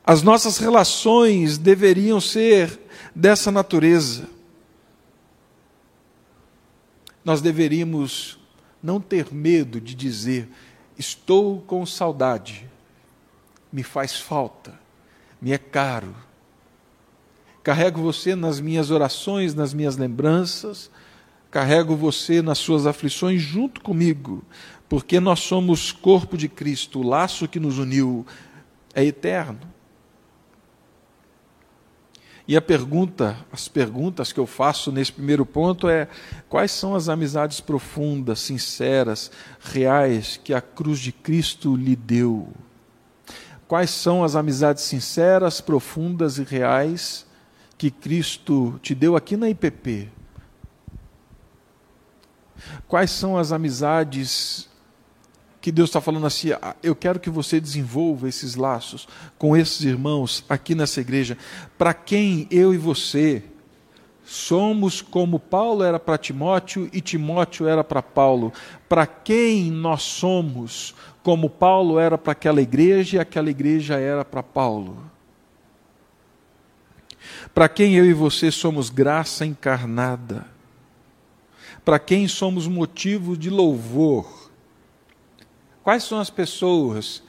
As 0.05 0.21
nossas 0.21 0.57
relações 0.57 1.57
deveriam 1.57 2.21
ser 2.21 2.79
dessa 3.13 3.51
natureza. 3.51 4.36
Nós 7.27 7.41
deveríamos 7.41 8.39
não 8.81 8.99
ter 8.99 9.31
medo 9.31 9.79
de 9.79 9.93
dizer: 9.93 10.49
estou 10.97 11.61
com 11.61 11.85
saudade, 11.85 12.67
me 13.71 13.83
faz 13.83 14.19
falta 14.19 14.87
me 15.41 15.51
é 15.51 15.57
caro. 15.57 16.15
Carrego 17.63 18.01
você 18.01 18.35
nas 18.35 18.59
minhas 18.59 18.91
orações, 18.91 19.53
nas 19.53 19.73
minhas 19.73 19.97
lembranças, 19.97 20.89
carrego 21.51 21.95
você 21.95 22.41
nas 22.41 22.57
suas 22.57 22.85
aflições 22.85 23.41
junto 23.41 23.81
comigo, 23.81 24.43
porque 24.87 25.19
nós 25.19 25.39
somos 25.41 25.91
corpo 25.91 26.37
de 26.37 26.47
Cristo, 26.47 26.99
o 26.99 27.07
laço 27.07 27.47
que 27.47 27.59
nos 27.59 27.77
uniu 27.77 28.25
é 28.93 29.03
eterno. 29.03 29.59
E 32.47 32.55
a 32.55 32.61
pergunta, 32.61 33.37
as 33.51 33.67
perguntas 33.67 34.31
que 34.31 34.39
eu 34.39 34.47
faço 34.47 34.89
nesse 34.89 35.11
primeiro 35.11 35.45
ponto 35.45 35.89
é: 35.89 36.07
quais 36.47 36.71
são 36.71 36.95
as 36.95 37.09
amizades 37.09 37.59
profundas, 37.59 38.39
sinceras, 38.39 39.29
reais 39.59 40.39
que 40.41 40.53
a 40.53 40.61
cruz 40.61 40.99
de 40.99 41.11
Cristo 41.11 41.75
lhe 41.75 41.95
deu? 41.95 42.47
Quais 43.67 43.89
são 43.89 44.23
as 44.23 44.33
amizades 44.33 44.83
sinceras, 44.83 45.59
profundas 45.59 46.37
e 46.37 46.43
reais 46.43 47.25
que 47.77 47.91
Cristo 47.91 48.79
te 48.81 48.95
deu 48.95 49.17
aqui 49.17 49.35
na 49.35 49.49
IPP? 49.49 50.09
Quais 52.87 53.11
são 53.11 53.37
as 53.37 53.51
amizades 53.51 54.66
que 55.67 55.71
Deus 55.73 55.89
está 55.89 55.99
falando 55.99 56.25
assim? 56.25 56.53
Ah, 56.61 56.77
eu 56.81 56.95
quero 56.95 57.19
que 57.19 57.29
você 57.29 57.59
desenvolva 57.59 58.29
esses 58.29 58.55
laços 58.55 59.05
com 59.37 59.53
esses 59.53 59.81
irmãos 59.81 60.41
aqui 60.47 60.73
nessa 60.73 61.01
igreja, 61.01 61.37
para 61.77 61.93
quem 61.93 62.47
eu 62.49 62.73
e 62.73 62.77
você 62.77 63.43
somos 64.23 65.01
como 65.01 65.37
Paulo 65.37 65.83
era 65.83 65.99
para 65.99 66.17
Timóteo 66.17 66.89
e 66.93 67.01
Timóteo 67.01 67.67
era 67.67 67.83
para 67.83 68.01
Paulo. 68.01 68.53
Para 68.87 69.05
quem 69.05 69.69
nós 69.69 70.03
somos 70.03 70.95
como 71.21 71.49
Paulo 71.49 71.99
era 71.99 72.17
para 72.17 72.31
aquela 72.31 72.61
igreja 72.61 73.17
e 73.17 73.19
aquela 73.19 73.49
igreja 73.49 73.99
era 73.99 74.23
para 74.23 74.41
Paulo. 74.41 74.97
Para 77.53 77.67
quem 77.67 77.95
eu 77.95 78.05
e 78.05 78.13
você 78.13 78.51
somos 78.51 78.89
graça 78.89 79.45
encarnada. 79.45 80.45
Para 81.83 81.99
quem 81.99 82.25
somos 82.25 82.67
motivo 82.67 83.35
de 83.35 83.49
louvor. 83.49 84.36
Quais 85.87 86.03
são 86.03 86.19
as 86.19 86.29
pessoas 86.29 87.23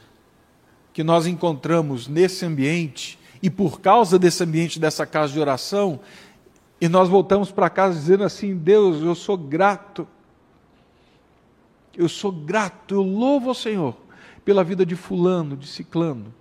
que 0.92 1.04
nós 1.04 1.28
encontramos 1.28 2.08
nesse 2.08 2.44
ambiente 2.44 3.16
e 3.40 3.48
por 3.48 3.80
causa 3.80 4.18
desse 4.18 4.42
ambiente, 4.42 4.80
dessa 4.80 5.06
casa 5.06 5.32
de 5.32 5.38
oração, 5.38 6.00
e 6.80 6.88
nós 6.88 7.08
voltamos 7.08 7.52
para 7.52 7.70
casa 7.70 7.96
dizendo 7.96 8.24
assim: 8.24 8.56
Deus, 8.56 9.00
eu 9.00 9.14
sou 9.14 9.36
grato 9.36 10.08
eu 11.98 12.08
sou 12.08 12.30
grato, 12.30 12.94
eu 12.94 13.02
louvo 13.02 13.48
ao 13.48 13.54
Senhor 13.54 13.96
pela 14.44 14.62
vida 14.62 14.86
de 14.86 14.94
Fulano, 14.94 15.56
de 15.56 15.66
Ciclano. 15.66 16.32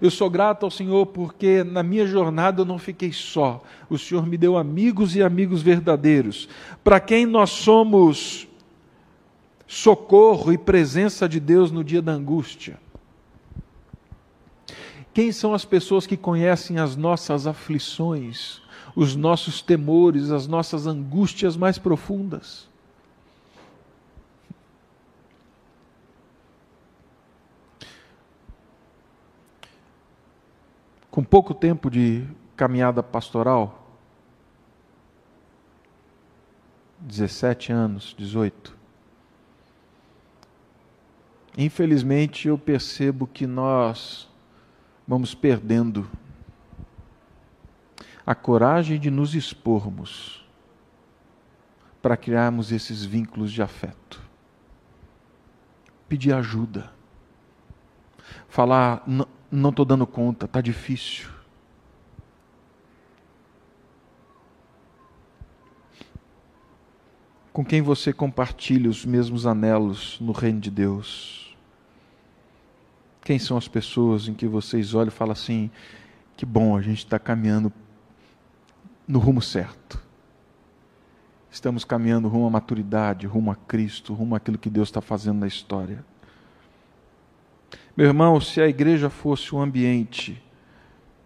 Eu 0.00 0.10
sou 0.10 0.30
grato 0.30 0.64
ao 0.64 0.70
Senhor 0.70 1.04
porque 1.06 1.64
na 1.64 1.82
minha 1.82 2.06
jornada 2.06 2.60
eu 2.62 2.64
não 2.64 2.78
fiquei 2.78 3.12
só. 3.12 3.60
O 3.90 3.98
Senhor 3.98 4.24
me 4.24 4.38
deu 4.38 4.56
amigos 4.56 5.16
e 5.16 5.22
amigos 5.22 5.62
verdadeiros, 5.62 6.48
para 6.84 7.00
quem 7.00 7.26
nós 7.26 7.50
somos 7.50 8.47
socorro 9.68 10.52
e 10.52 10.58
presença 10.58 11.28
de 11.28 11.38
Deus 11.38 11.70
no 11.70 11.84
dia 11.84 12.02
da 12.02 12.10
angústia. 12.10 12.80
Quem 15.14 15.30
são 15.30 15.54
as 15.54 15.64
pessoas 15.64 16.06
que 16.06 16.16
conhecem 16.16 16.78
as 16.78 16.96
nossas 16.96 17.46
aflições, 17.46 18.60
os 18.96 19.14
nossos 19.14 19.62
temores, 19.62 20.30
as 20.30 20.48
nossas 20.48 20.86
angústias 20.86 21.56
mais 21.56 21.78
profundas? 21.78 22.68
com 31.18 31.24
pouco 31.24 31.52
tempo 31.52 31.90
de 31.90 32.24
caminhada 32.54 33.02
pastoral, 33.02 33.90
17 37.00 37.72
anos, 37.72 38.14
18. 38.16 38.77
Infelizmente 41.60 42.46
eu 42.46 42.56
percebo 42.56 43.26
que 43.26 43.44
nós 43.44 44.28
vamos 45.04 45.34
perdendo 45.34 46.08
a 48.24 48.32
coragem 48.32 48.96
de 49.00 49.10
nos 49.10 49.34
expormos 49.34 50.46
para 52.00 52.16
criarmos 52.16 52.70
esses 52.70 53.04
vínculos 53.04 53.50
de 53.50 53.60
afeto. 53.60 54.22
Pedir 56.08 56.32
ajuda. 56.32 56.92
Falar, 58.48 59.02
não 59.50 59.70
estou 59.70 59.84
dando 59.84 60.06
conta, 60.06 60.46
está 60.46 60.60
difícil. 60.60 61.28
Com 67.52 67.64
quem 67.64 67.82
você 67.82 68.12
compartilha 68.12 68.88
os 68.88 69.04
mesmos 69.04 69.44
anelos 69.44 70.20
no 70.20 70.30
reino 70.30 70.60
de 70.60 70.70
Deus? 70.70 71.47
Quem 73.28 73.38
são 73.38 73.58
as 73.58 73.68
pessoas 73.68 74.26
em 74.26 74.32
que 74.32 74.46
vocês 74.46 74.94
olham 74.94 75.08
e 75.08 75.10
falam 75.10 75.32
assim: 75.32 75.70
que 76.34 76.46
bom, 76.46 76.74
a 76.74 76.80
gente 76.80 77.00
está 77.00 77.18
caminhando 77.18 77.70
no 79.06 79.18
rumo 79.18 79.42
certo. 79.42 80.02
Estamos 81.50 81.84
caminhando 81.84 82.26
rumo 82.26 82.46
à 82.46 82.50
maturidade, 82.50 83.26
rumo 83.26 83.50
a 83.50 83.54
Cristo, 83.54 84.14
rumo 84.14 84.34
àquilo 84.34 84.56
que 84.56 84.70
Deus 84.70 84.88
está 84.88 85.02
fazendo 85.02 85.40
na 85.40 85.46
história. 85.46 86.02
Meu 87.94 88.06
irmão, 88.06 88.40
se 88.40 88.62
a 88.62 88.66
igreja 88.66 89.10
fosse 89.10 89.54
um 89.54 89.60
ambiente 89.60 90.42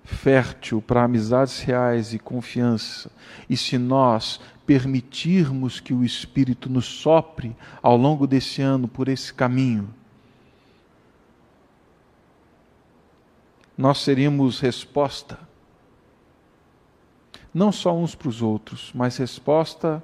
fértil 0.03 0.83
para 0.83 1.05
amizades 1.05 1.61
reais 1.61 2.13
e 2.13 2.19
confiança, 2.19 3.13
e 3.49 3.57
se 3.57 3.79
nós 3.79 4.41
permitirmos 4.67 5.79
que 5.79 5.95
o 5.95 6.03
Espírito 6.03 6.69
nos 6.69 6.87
sopre 6.87 7.55
ao 7.81 7.97
longo 7.97 8.27
desse 8.27 8.61
ano 8.61 8.89
por 8.89 9.07
esse 9.07 9.33
caminho, 9.33 10.02
nós 13.83 13.99
seríamos 13.99 14.61
resposta, 14.61 15.37
não 17.53 17.73
só 17.73 17.93
uns 17.93 18.15
para 18.15 18.29
os 18.29 18.41
outros, 18.41 18.93
mas 18.95 19.17
resposta 19.17 20.01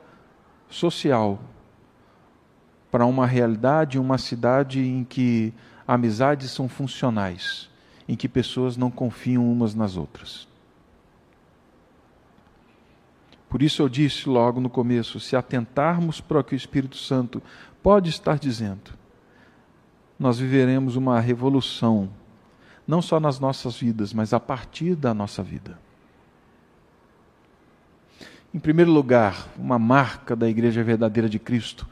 social 0.69 1.39
para 2.91 3.07
uma 3.07 3.25
realidade, 3.25 3.97
uma 3.97 4.19
cidade 4.19 4.81
em 4.81 5.05
que 5.05 5.55
amizades 5.87 6.51
são 6.51 6.69
funcionais, 6.69 7.71
em 8.09 8.17
que 8.17 8.29
pessoas 8.29 8.77
não 8.77 8.91
confiam 8.91 9.49
umas 9.49 9.77
nas 9.77 9.97
outras. 9.97 10.49
Por 13.49 13.63
isso 13.63 13.81
eu 13.81 13.89
disse 13.89 14.29
logo 14.29 14.61
no 14.61 14.69
começo: 14.69 15.21
se 15.21 15.37
atentarmos 15.37 16.21
para 16.21 16.41
o 16.41 16.43
que 16.43 16.55
o 16.55 16.57
Espírito 16.57 16.97
Santo 16.97 17.41
pode 17.81 18.11
estar 18.11 18.41
dizendo, 18.41 18.91
nós 20.19 20.37
viveremos 20.37 20.97
uma 20.97 21.21
revolução, 21.21 22.11
não 22.89 23.01
só 23.03 23.21
nas 23.21 23.39
nossas 23.39 23.77
vidas, 23.77 24.13
mas 24.13 24.33
a 24.33 24.41
partir 24.41 24.97
da 24.97 25.15
nossa 25.15 25.43
vida. 25.43 25.79
Em 28.53 28.59
primeiro 28.59 28.91
lugar, 28.91 29.47
uma 29.57 29.79
marca 29.79 30.35
da 30.35 30.49
Igreja 30.49 30.83
Verdadeira 30.83 31.29
de 31.29 31.39
Cristo 31.39 31.87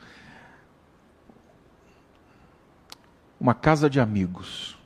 uma 3.38 3.54
casa 3.54 3.88
de 3.88 4.00
amigos, 4.00 4.76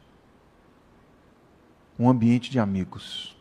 um 1.98 2.10
ambiente 2.10 2.50
de 2.50 2.58
amigos. 2.58 3.36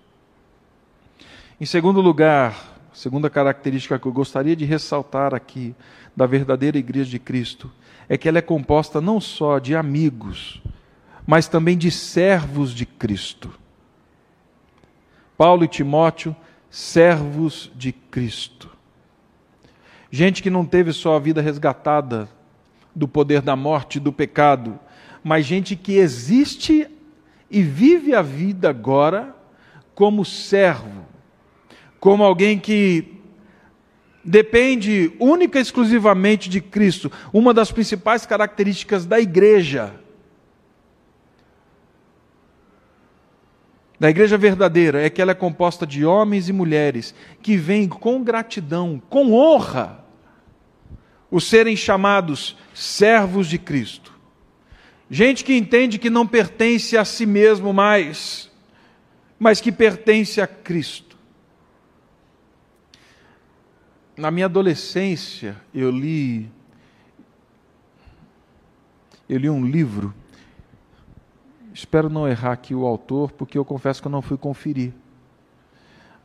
Em 1.60 1.66
segundo 1.66 2.00
lugar, 2.00 2.80
segunda 2.94 3.30
característica 3.30 3.98
que 3.98 4.06
eu 4.06 4.14
gostaria 4.14 4.56
de 4.56 4.66
ressaltar 4.66 5.34
aqui 5.34 5.76
da 6.16 6.26
verdadeira 6.26 6.78
igreja 6.78 7.10
de 7.10 7.20
Cristo 7.20 7.72
é 8.08 8.18
que 8.18 8.30
ela 8.30 8.38
é 8.38 8.42
composta 8.42 9.02
não 9.02 9.20
só 9.20 9.60
de 9.60 9.76
amigos, 9.76 10.62
mas 11.30 11.48
também 11.48 11.78
de 11.78 11.92
servos 11.92 12.74
de 12.74 12.88
Cristo. 12.88 13.52
Paulo 15.38 15.64
e 15.64 15.68
Timóteo, 15.68 16.36
servos 16.72 17.72
de 17.76 17.92
Cristo. 17.92 18.68
Gente 20.10 20.42
que 20.42 20.50
não 20.50 20.66
teve 20.66 20.92
sua 20.92 21.20
vida 21.20 21.40
resgatada 21.40 22.28
do 22.96 23.08
poder 23.08 23.44
da 23.44 23.56
morte 23.56 23.98
e 23.98 24.00
do 24.00 24.12
pecado, 24.12 24.80
mas 25.24 25.46
gente 25.46 25.76
que 25.76 25.98
existe 25.98 26.90
e 27.48 27.62
vive 27.62 28.16
a 28.16 28.24
vida 28.24 28.68
agora 28.68 29.36
como 29.94 30.26
servo, 30.26 31.06
como 32.00 32.24
alguém 32.24 32.58
que 32.58 33.22
depende 34.26 35.12
única 35.20 35.60
e 35.60 35.62
exclusivamente 35.62 36.50
de 36.50 36.60
Cristo. 36.60 37.12
Uma 37.32 37.54
das 37.54 37.72
principais 37.72 38.26
características 38.26 39.06
da 39.06 39.20
igreja, 39.20 39.94
da 44.00 44.10
igreja 44.10 44.38
verdadeira, 44.38 45.02
é 45.02 45.10
que 45.10 45.22
ela 45.22 45.32
é 45.32 45.36
composta 45.36 45.86
de 45.86 46.06
homens 46.06 46.48
e 46.48 46.54
mulheres 46.54 47.14
que 47.42 47.58
vêm 47.58 47.88
com 47.88 48.24
gratidão, 48.24 49.02
com 49.10 49.34
honra, 49.34 50.04
os 51.30 51.44
serem 51.44 51.76
chamados 51.76 52.58
servos 52.74 53.48
de 53.48 53.60
Cristo. 53.60 54.18
Gente 55.12 55.44
que 55.44 55.56
entende 55.56 55.98
que 55.98 56.10
não 56.10 56.26
pertence 56.26 56.96
a 56.96 57.04
si 57.04 57.26
mesmo 57.26 57.74
mais, 57.74 58.50
mas 59.38 59.60
que 59.60 59.72
pertence 59.72 60.40
a 60.40 60.48
Cristo. 60.48 61.18
Na 64.16 64.32
minha 64.32 64.46
adolescência, 64.46 65.58
eu 65.74 65.92
li 65.92 66.50
eu 69.30 69.38
li 69.38 69.50
um 69.50 69.64
livro. 69.64 70.14
Espero 71.80 72.10
não 72.10 72.28
errar 72.28 72.52
aqui 72.52 72.76
o 72.76 72.86
autor, 72.86 73.32
porque 73.32 73.58
eu 73.58 73.64
confesso 73.64 74.02
que 74.02 74.08
eu 74.10 74.12
não 74.12 74.22
fui 74.22 74.38
conferir. 74.38 74.92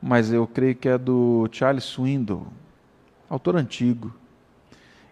Mas 0.02 0.32
eu 0.32 0.48
creio 0.48 0.74
que 0.74 0.88
é 0.88 0.98
do 0.98 1.48
Charles 1.52 1.84
Swindoll, 1.84 2.48
autor 3.30 3.54
antigo. 3.54 4.12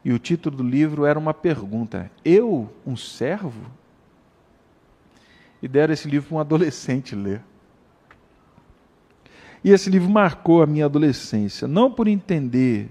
E 0.04 0.12
o 0.12 0.18
título 0.18 0.56
do 0.56 0.64
livro 0.64 1.06
era 1.06 1.16
uma 1.16 1.32
pergunta: 1.32 2.10
Eu, 2.24 2.68
um 2.84 2.96
servo? 2.96 3.70
E 5.62 5.68
deram 5.68 5.94
esse 5.94 6.08
livro 6.08 6.30
para 6.30 6.36
um 6.38 6.40
adolescente 6.40 7.14
ler. 7.14 7.40
E 9.62 9.70
esse 9.70 9.88
livro 9.88 10.10
marcou 10.10 10.60
a 10.60 10.66
minha 10.66 10.86
adolescência, 10.86 11.68
não 11.68 11.88
por 11.88 12.08
entender 12.08 12.90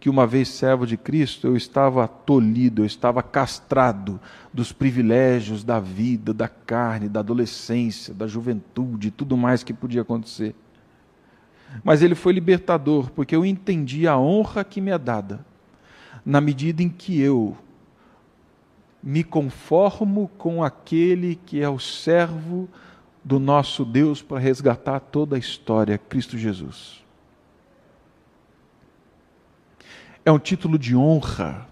que 0.00 0.08
uma 0.08 0.26
vez 0.26 0.48
servo 0.48 0.86
de 0.86 0.96
Cristo 0.96 1.46
eu 1.46 1.54
estava 1.54 2.08
tolhido, 2.08 2.82
eu 2.82 2.86
estava 2.86 3.22
castrado 3.22 4.18
dos 4.52 4.72
privilégios 4.72 5.62
da 5.62 5.78
vida, 5.78 6.32
da 6.32 6.48
carne, 6.48 7.06
da 7.08 7.20
adolescência, 7.20 8.14
da 8.14 8.26
juventude, 8.26 9.10
tudo 9.10 9.36
mais 9.36 9.62
que 9.62 9.74
podia 9.74 10.00
acontecer. 10.00 10.54
Mas 11.84 12.02
ele 12.02 12.14
foi 12.14 12.32
libertador, 12.32 13.10
porque 13.10 13.36
eu 13.36 13.44
entendi 13.44 14.08
a 14.08 14.18
honra 14.18 14.64
que 14.64 14.80
me 14.80 14.90
é 14.90 14.98
dada 14.98 15.44
na 16.24 16.40
medida 16.40 16.82
em 16.82 16.88
que 16.88 17.20
eu 17.20 17.56
me 19.02 19.22
conformo 19.22 20.30
com 20.36 20.64
aquele 20.64 21.34
que 21.34 21.60
é 21.60 21.68
o 21.68 21.78
servo 21.78 22.68
do 23.22 23.38
nosso 23.38 23.84
Deus 23.84 24.22
para 24.22 24.38
resgatar 24.38 25.00
toda 25.00 25.36
a 25.36 25.38
história, 25.38 25.98
Cristo 25.98 26.36
Jesus. 26.36 27.04
É 30.24 30.30
um 30.30 30.38
título 30.38 30.78
de 30.78 30.96
honra. 30.96 31.66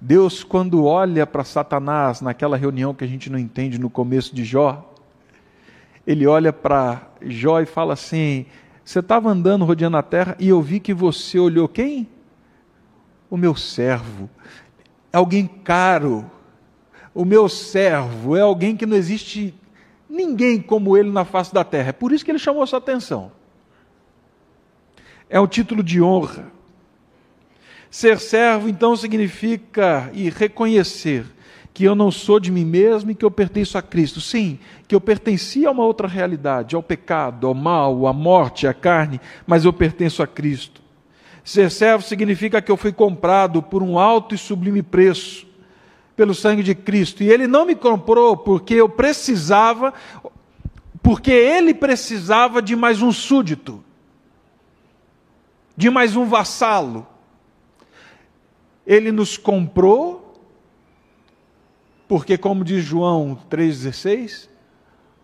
Deus, 0.00 0.44
quando 0.44 0.84
olha 0.84 1.26
para 1.26 1.44
Satanás 1.44 2.20
naquela 2.20 2.56
reunião 2.56 2.94
que 2.94 3.04
a 3.04 3.06
gente 3.06 3.30
não 3.30 3.38
entende 3.38 3.78
no 3.78 3.88
começo 3.88 4.34
de 4.34 4.44
Jó, 4.44 4.92
ele 6.06 6.26
olha 6.26 6.52
para 6.52 7.08
Jó 7.22 7.60
e 7.60 7.66
fala 7.66 7.94
assim: 7.94 8.46
Você 8.84 8.98
estava 8.98 9.30
andando 9.30 9.64
rodeando 9.64 9.96
a 9.96 10.02
terra 10.02 10.36
e 10.38 10.48
eu 10.48 10.60
vi 10.60 10.80
que 10.80 10.92
você 10.92 11.38
olhou 11.38 11.66
quem? 11.66 12.08
o 13.30 13.36
meu 13.36 13.54
servo. 13.54 14.28
alguém 15.12 15.46
caro. 15.46 16.30
O 17.14 17.24
meu 17.24 17.48
servo 17.48 18.36
é 18.36 18.42
alguém 18.42 18.76
que 18.76 18.84
não 18.84 18.96
existe 18.96 19.54
ninguém 20.08 20.60
como 20.60 20.96
ele 20.96 21.10
na 21.10 21.24
face 21.24 21.52
da 21.52 21.64
terra. 21.64 21.88
É 21.88 21.92
por 21.92 22.12
isso 22.12 22.24
que 22.24 22.30
ele 22.30 22.38
chamou 22.38 22.66
sua 22.66 22.78
atenção. 22.78 23.32
É 25.28 25.40
um 25.40 25.46
título 25.46 25.82
de 25.82 26.00
honra. 26.00 26.52
Ser 27.90 28.18
servo, 28.18 28.68
então, 28.68 28.96
significa 28.96 30.10
e 30.12 30.28
reconhecer 30.28 31.24
que 31.76 31.84
eu 31.84 31.94
não 31.94 32.10
sou 32.10 32.40
de 32.40 32.50
mim 32.50 32.64
mesmo 32.64 33.10
e 33.10 33.14
que 33.14 33.24
eu 33.24 33.30
pertenço 33.30 33.76
a 33.76 33.82
Cristo. 33.82 34.20
Sim, 34.20 34.58
que 34.88 34.94
eu 34.94 35.00
pertencia 35.00 35.68
a 35.68 35.72
uma 35.72 35.84
outra 35.84 36.08
realidade, 36.08 36.74
ao 36.74 36.82
pecado, 36.82 37.46
ao 37.46 37.52
mal, 37.52 38.06
à 38.06 38.12
morte, 38.12 38.66
à 38.66 38.72
carne, 38.72 39.20
mas 39.46 39.64
eu 39.64 39.72
pertenço 39.72 40.22
a 40.22 40.26
Cristo. 40.26 40.80
Ser 41.44 41.70
servo 41.70 42.02
significa 42.02 42.62
que 42.62 42.72
eu 42.72 42.76
fui 42.76 42.92
comprado 42.92 43.62
por 43.62 43.82
um 43.82 43.98
alto 43.98 44.34
e 44.34 44.38
sublime 44.38 44.82
preço, 44.82 45.46
pelo 46.16 46.34
sangue 46.34 46.62
de 46.62 46.74
Cristo. 46.74 47.22
E 47.22 47.28
Ele 47.28 47.46
não 47.46 47.66
me 47.66 47.74
comprou 47.74 48.36
porque 48.36 48.74
eu 48.74 48.88
precisava, 48.88 49.92
porque 51.02 51.30
Ele 51.30 51.74
precisava 51.74 52.62
de 52.62 52.74
mais 52.74 53.02
um 53.02 53.12
súdito, 53.12 53.84
de 55.76 55.90
mais 55.90 56.16
um 56.16 56.24
vassalo. 56.24 57.06
Ele 58.86 59.12
nos 59.12 59.36
comprou 59.36 60.26
porque, 62.08 62.38
como 62.38 62.64
diz 62.64 62.84
João 62.84 63.36
3,16, 63.50 64.48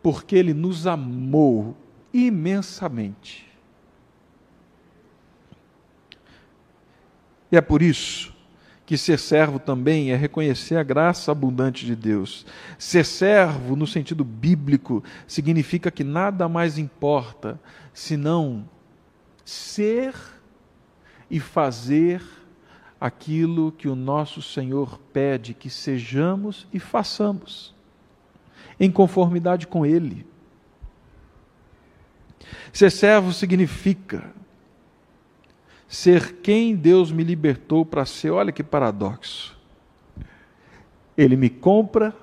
porque 0.03 0.35
ele 0.35 0.53
nos 0.53 0.87
amou 0.87 1.77
imensamente. 2.13 3.49
E 7.51 7.57
é 7.57 7.61
por 7.61 7.83
isso 7.83 8.33
que 8.85 8.99
ser 8.99 9.19
servo 9.19 9.59
também 9.59 10.11
é 10.11 10.17
reconhecer 10.17 10.77
a 10.77 10.83
graça 10.83 11.31
abundante 11.31 11.87
de 11.87 11.95
Deus. 11.95 12.45
Ser 12.77 13.05
servo, 13.05 13.77
no 13.77 13.87
sentido 13.87 14.25
bíblico, 14.25 15.05
significa 15.27 15.91
que 15.91 16.03
nada 16.03 16.49
mais 16.49 16.79
importa 16.79 17.61
senão 17.95 18.69
ser 19.45 20.15
e 21.33 21.41
fazer 21.41 22.23
aquilo 23.01 23.73
que 23.73 23.89
o 23.89 23.97
nosso 23.97 24.43
Senhor 24.43 25.01
pede 25.15 25.55
que 25.55 25.71
sejamos 25.71 26.69
e 26.71 26.79
façamos, 26.79 27.75
em 28.79 28.91
conformidade 28.91 29.67
com 29.67 29.87
Ele. 29.87 30.27
Ser 32.71 32.91
servo 32.91 33.33
significa 33.33 34.31
ser 35.89 36.35
quem 36.43 36.77
Deus 36.77 37.11
me 37.11 37.25
libertou 37.25 37.85
para 37.87 38.05
ser. 38.05 38.31
Olha 38.31 38.53
que 38.53 38.63
paradoxo. 38.63 39.59
Ele 41.17 41.37
me 41.37 41.49
compra, 41.49 42.15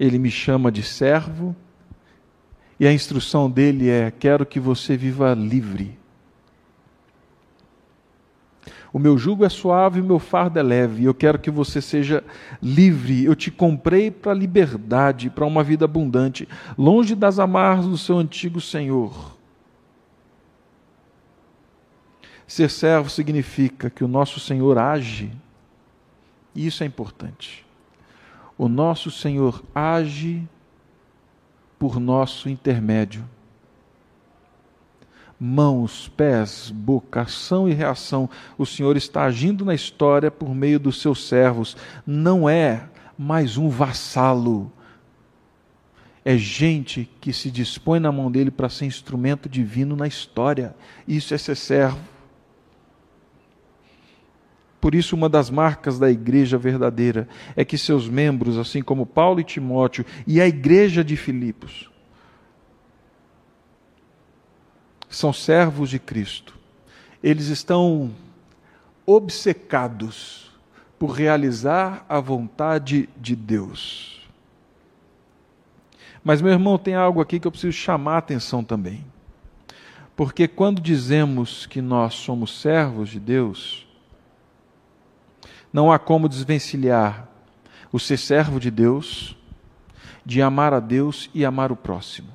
ele 0.00 0.18
me 0.18 0.32
chama 0.32 0.70
de 0.72 0.82
servo, 0.82 1.54
e 2.78 2.88
a 2.88 2.92
instrução 2.92 3.48
dele 3.48 3.88
é: 3.88 4.10
quero 4.10 4.44
que 4.44 4.58
você 4.58 4.96
viva 4.96 5.32
livre 5.32 6.01
o 8.92 8.98
meu 8.98 9.16
jugo 9.16 9.44
é 9.44 9.48
suave 9.48 10.00
o 10.00 10.04
meu 10.04 10.18
fardo 10.18 10.58
é 10.58 10.62
leve. 10.62 11.04
Eu 11.04 11.14
quero 11.14 11.38
que 11.38 11.50
você 11.50 11.80
seja 11.80 12.22
livre. 12.62 13.24
Eu 13.24 13.34
te 13.34 13.50
comprei 13.50 14.10
para 14.10 14.32
a 14.32 14.34
liberdade, 14.34 15.30
para 15.30 15.46
uma 15.46 15.64
vida 15.64 15.86
abundante, 15.86 16.46
longe 16.76 17.14
das 17.14 17.38
amarras 17.38 17.86
do 17.86 17.96
seu 17.96 18.18
antigo 18.18 18.60
Senhor. 18.60 19.32
Ser 22.46 22.68
servo 22.68 23.08
significa 23.08 23.88
que 23.88 24.04
o 24.04 24.08
nosso 24.08 24.38
Senhor 24.38 24.76
age, 24.76 25.32
e 26.54 26.66
isso 26.66 26.82
é 26.82 26.86
importante. 26.86 27.64
O 28.58 28.68
nosso 28.68 29.10
Senhor 29.10 29.64
age 29.74 30.46
por 31.78 31.98
nosso 31.98 32.50
intermédio 32.50 33.24
mãos, 35.44 36.08
pés, 36.16 36.70
boca, 36.70 37.22
ação 37.22 37.68
e 37.68 37.74
reação. 37.74 38.30
O 38.56 38.64
Senhor 38.64 38.96
está 38.96 39.24
agindo 39.24 39.64
na 39.64 39.74
história 39.74 40.30
por 40.30 40.54
meio 40.54 40.78
dos 40.78 41.00
seus 41.00 41.26
servos. 41.26 41.76
Não 42.06 42.48
é 42.48 42.84
mais 43.18 43.56
um 43.56 43.68
vassalo. 43.68 44.70
É 46.24 46.36
gente 46.36 47.10
que 47.20 47.32
se 47.32 47.50
dispõe 47.50 47.98
na 47.98 48.12
mão 48.12 48.30
dele 48.30 48.52
para 48.52 48.68
ser 48.68 48.84
instrumento 48.84 49.48
divino 49.48 49.96
na 49.96 50.06
história. 50.06 50.76
Isso 51.08 51.34
é 51.34 51.38
ser 51.38 51.56
servo. 51.56 51.98
Por 54.80 54.94
isso, 54.94 55.16
uma 55.16 55.28
das 55.28 55.50
marcas 55.50 55.98
da 55.98 56.08
igreja 56.08 56.56
verdadeira 56.56 57.28
é 57.56 57.64
que 57.64 57.76
seus 57.76 58.08
membros, 58.08 58.56
assim 58.56 58.80
como 58.80 59.04
Paulo 59.04 59.40
e 59.40 59.44
Timóteo 59.44 60.06
e 60.24 60.40
a 60.40 60.46
igreja 60.46 61.02
de 61.02 61.16
Filipos, 61.16 61.91
são 65.16 65.32
servos 65.32 65.90
de 65.90 65.98
Cristo. 65.98 66.58
Eles 67.22 67.48
estão 67.48 68.12
obcecados 69.06 70.50
por 70.98 71.10
realizar 71.10 72.04
a 72.08 72.20
vontade 72.20 73.08
de 73.16 73.34
Deus. 73.34 74.28
Mas, 76.24 76.40
meu 76.40 76.52
irmão, 76.52 76.78
tem 76.78 76.94
algo 76.94 77.20
aqui 77.20 77.40
que 77.40 77.46
eu 77.46 77.50
preciso 77.50 77.72
chamar 77.76 78.14
a 78.14 78.18
atenção 78.18 78.62
também. 78.62 79.04
Porque 80.14 80.46
quando 80.46 80.80
dizemos 80.80 81.66
que 81.66 81.80
nós 81.80 82.14
somos 82.14 82.60
servos 82.60 83.08
de 83.08 83.18
Deus, 83.18 83.86
não 85.72 85.90
há 85.90 85.98
como 85.98 86.28
desvencilhar 86.28 87.28
o 87.90 87.98
ser 87.98 88.18
servo 88.18 88.60
de 88.60 88.70
Deus 88.70 89.36
de 90.24 90.40
amar 90.40 90.72
a 90.72 90.80
Deus 90.80 91.28
e 91.34 91.44
amar 91.44 91.72
o 91.72 91.76
próximo. 91.76 92.28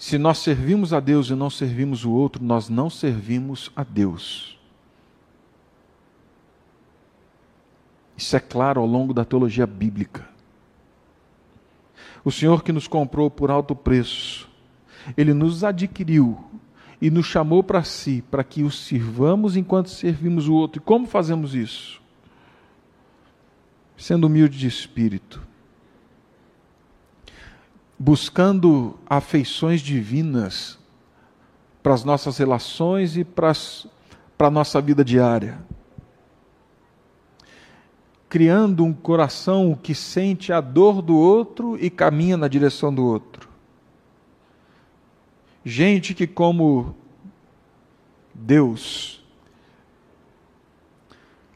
Se 0.00 0.16
nós 0.16 0.38
servimos 0.38 0.94
a 0.94 0.98
Deus 0.98 1.28
e 1.28 1.34
não 1.34 1.50
servimos 1.50 2.06
o 2.06 2.10
outro, 2.10 2.42
nós 2.42 2.70
não 2.70 2.88
servimos 2.88 3.70
a 3.76 3.84
Deus. 3.84 4.58
Isso 8.16 8.34
é 8.34 8.40
claro 8.40 8.80
ao 8.80 8.86
longo 8.86 9.12
da 9.12 9.26
teologia 9.26 9.66
bíblica. 9.66 10.26
O 12.24 12.30
Senhor 12.30 12.64
que 12.64 12.72
nos 12.72 12.88
comprou 12.88 13.30
por 13.30 13.50
alto 13.50 13.76
preço, 13.76 14.48
Ele 15.18 15.34
nos 15.34 15.62
adquiriu 15.62 16.42
e 16.98 17.10
nos 17.10 17.26
chamou 17.26 17.62
para 17.62 17.84
si, 17.84 18.24
para 18.30 18.42
que 18.42 18.62
o 18.62 18.70
sirvamos 18.70 19.54
enquanto 19.54 19.90
servimos 19.90 20.48
o 20.48 20.54
outro. 20.54 20.80
E 20.80 20.82
como 20.82 21.06
fazemos 21.06 21.54
isso? 21.54 22.00
Sendo 23.98 24.28
humilde 24.28 24.58
de 24.58 24.66
espírito, 24.66 25.46
buscando 28.02 28.98
afeições 29.04 29.82
divinas 29.82 30.78
para 31.82 31.92
as 31.92 32.02
nossas 32.02 32.38
relações 32.38 33.14
e 33.14 33.24
para, 33.24 33.50
as, 33.50 33.86
para 34.38 34.46
a 34.46 34.50
nossa 34.50 34.80
vida 34.80 35.04
diária. 35.04 35.60
Criando 38.26 38.86
um 38.86 38.94
coração 38.94 39.78
que 39.80 39.94
sente 39.94 40.50
a 40.50 40.62
dor 40.62 41.02
do 41.02 41.14
outro 41.14 41.76
e 41.78 41.90
caminha 41.90 42.38
na 42.38 42.48
direção 42.48 42.94
do 42.94 43.04
outro. 43.04 43.50
Gente 45.62 46.14
que, 46.14 46.26
como 46.26 46.96
Deus, 48.32 49.22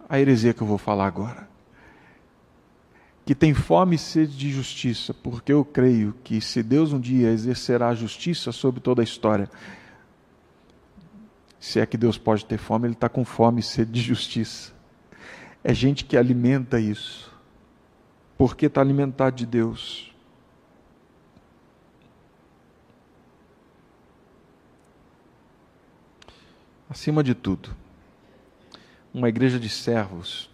a 0.06 0.20
heresia 0.20 0.52
que 0.52 0.60
eu 0.60 0.66
vou 0.66 0.76
falar 0.76 1.06
agora, 1.06 1.48
que 3.24 3.34
tem 3.34 3.54
fome 3.54 3.96
e 3.96 3.98
sede 3.98 4.36
de 4.36 4.50
justiça, 4.50 5.14
porque 5.14 5.52
eu 5.52 5.64
creio 5.64 6.14
que 6.22 6.40
se 6.40 6.62
Deus 6.62 6.92
um 6.92 7.00
dia 7.00 7.30
exercerá 7.30 7.88
a 7.88 7.94
justiça 7.94 8.52
sobre 8.52 8.80
toda 8.80 9.00
a 9.00 9.04
história, 9.04 9.50
se 11.58 11.80
é 11.80 11.86
que 11.86 11.96
Deus 11.96 12.18
pode 12.18 12.44
ter 12.44 12.58
fome, 12.58 12.86
Ele 12.86 12.94
está 12.94 13.08
com 13.08 13.24
fome 13.24 13.60
e 13.60 13.62
sede 13.62 13.90
de 13.90 14.02
justiça. 14.02 14.74
É 15.62 15.72
gente 15.72 16.04
que 16.04 16.18
alimenta 16.18 16.78
isso, 16.78 17.32
porque 18.36 18.66
está 18.66 18.82
alimentado 18.82 19.36
de 19.36 19.46
Deus. 19.46 20.14
Acima 26.90 27.24
de 27.24 27.34
tudo, 27.34 27.74
uma 29.12 29.30
igreja 29.30 29.58
de 29.58 29.70
servos 29.70 30.53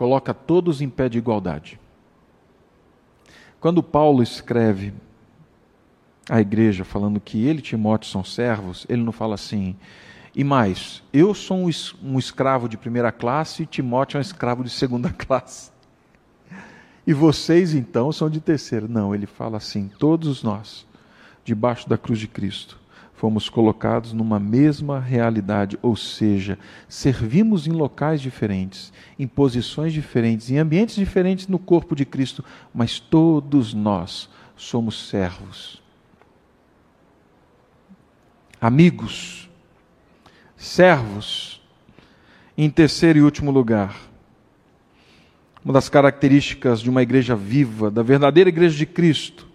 coloca 0.00 0.32
todos 0.32 0.80
em 0.80 0.88
pé 0.88 1.10
de 1.10 1.18
igualdade. 1.18 1.78
Quando 3.60 3.82
Paulo 3.82 4.22
escreve 4.22 4.94
à 6.26 6.40
igreja 6.40 6.86
falando 6.86 7.20
que 7.20 7.46
ele 7.46 7.58
e 7.58 7.62
Timóteo 7.62 8.08
são 8.08 8.24
servos, 8.24 8.86
ele 8.88 9.02
não 9.02 9.12
fala 9.12 9.34
assim, 9.34 9.76
e 10.34 10.42
mais, 10.42 11.02
eu 11.12 11.34
sou 11.34 11.68
um 12.02 12.18
escravo 12.18 12.66
de 12.66 12.78
primeira 12.78 13.12
classe 13.12 13.64
e 13.64 13.66
Timóteo 13.66 14.16
é 14.16 14.20
um 14.20 14.22
escravo 14.22 14.64
de 14.64 14.70
segunda 14.70 15.10
classe. 15.12 15.70
E 17.06 17.12
vocês 17.12 17.74
então 17.74 18.10
são 18.10 18.30
de 18.30 18.40
terceira. 18.40 18.88
Não, 18.88 19.14
ele 19.14 19.26
fala 19.26 19.58
assim: 19.58 19.90
todos 19.98 20.42
nós, 20.42 20.86
debaixo 21.44 21.86
da 21.86 21.98
cruz 21.98 22.18
de 22.18 22.26
Cristo, 22.26 22.79
fomos 23.20 23.50
colocados 23.50 24.14
numa 24.14 24.40
mesma 24.40 24.98
realidade, 24.98 25.78
ou 25.82 25.94
seja, 25.94 26.58
servimos 26.88 27.66
em 27.66 27.70
locais 27.70 28.18
diferentes, 28.18 28.90
em 29.18 29.26
posições 29.26 29.92
diferentes, 29.92 30.48
em 30.48 30.56
ambientes 30.56 30.94
diferentes 30.94 31.46
no 31.46 31.58
corpo 31.58 31.94
de 31.94 32.06
Cristo, 32.06 32.42
mas 32.72 32.98
todos 32.98 33.74
nós 33.74 34.30
somos 34.56 35.10
servos. 35.10 35.82
Amigos, 38.58 39.50
servos, 40.56 41.60
em 42.56 42.70
terceiro 42.70 43.18
e 43.18 43.22
último 43.22 43.50
lugar, 43.50 44.00
uma 45.62 45.74
das 45.74 45.90
características 45.90 46.80
de 46.80 46.88
uma 46.88 47.02
igreja 47.02 47.36
viva, 47.36 47.90
da 47.90 48.02
verdadeira 48.02 48.48
igreja 48.48 48.78
de 48.78 48.86
Cristo, 48.86 49.46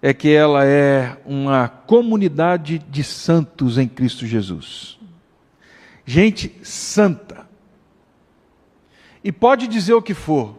é 0.00 0.12
que 0.12 0.28
ela 0.28 0.64
é 0.64 1.16
uma 1.24 1.68
comunidade 1.68 2.78
de 2.78 3.02
santos 3.02 3.78
em 3.78 3.88
Cristo 3.88 4.26
Jesus. 4.26 4.98
Gente 6.04 6.54
santa. 6.62 7.46
E 9.24 9.32
pode 9.32 9.66
dizer 9.66 9.94
o 9.94 10.02
que 10.02 10.14
for. 10.14 10.56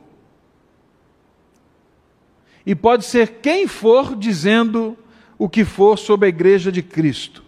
E 2.66 2.76
pode 2.76 3.06
ser 3.06 3.40
quem 3.42 3.68
for 3.68 4.16
dizendo 4.16 4.98
o 5.38 5.48
que 5.48 5.64
for 5.64 5.98
sobre 5.98 6.26
a 6.26 6.30
igreja 6.30 6.72
de 6.72 6.82
Cristo. 6.82 7.44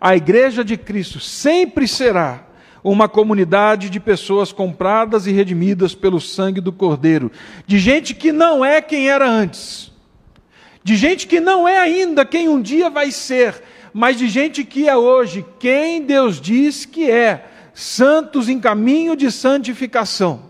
A 0.00 0.14
igreja 0.14 0.64
de 0.64 0.76
Cristo 0.76 1.18
sempre 1.18 1.88
será 1.88 2.46
uma 2.84 3.08
comunidade 3.08 3.88
de 3.88 3.98
pessoas 3.98 4.52
compradas 4.52 5.26
e 5.26 5.32
redimidas 5.32 5.94
pelo 5.94 6.20
sangue 6.20 6.60
do 6.60 6.72
Cordeiro, 6.72 7.32
de 7.66 7.78
gente 7.78 8.14
que 8.14 8.30
não 8.30 8.64
é 8.64 8.80
quem 8.82 9.08
era 9.08 9.28
antes 9.28 9.90
de 10.88 10.96
gente 10.96 11.26
que 11.26 11.38
não 11.38 11.68
é 11.68 11.78
ainda 11.78 12.24
quem 12.24 12.48
um 12.48 12.62
dia 12.62 12.88
vai 12.88 13.10
ser, 13.10 13.62
mas 13.92 14.16
de 14.16 14.26
gente 14.26 14.64
que 14.64 14.88
é 14.88 14.96
hoje 14.96 15.44
quem 15.58 16.02
Deus 16.02 16.40
diz 16.40 16.86
que 16.86 17.10
é, 17.10 17.46
santos 17.74 18.48
em 18.48 18.58
caminho 18.58 19.14
de 19.14 19.30
santificação. 19.30 20.44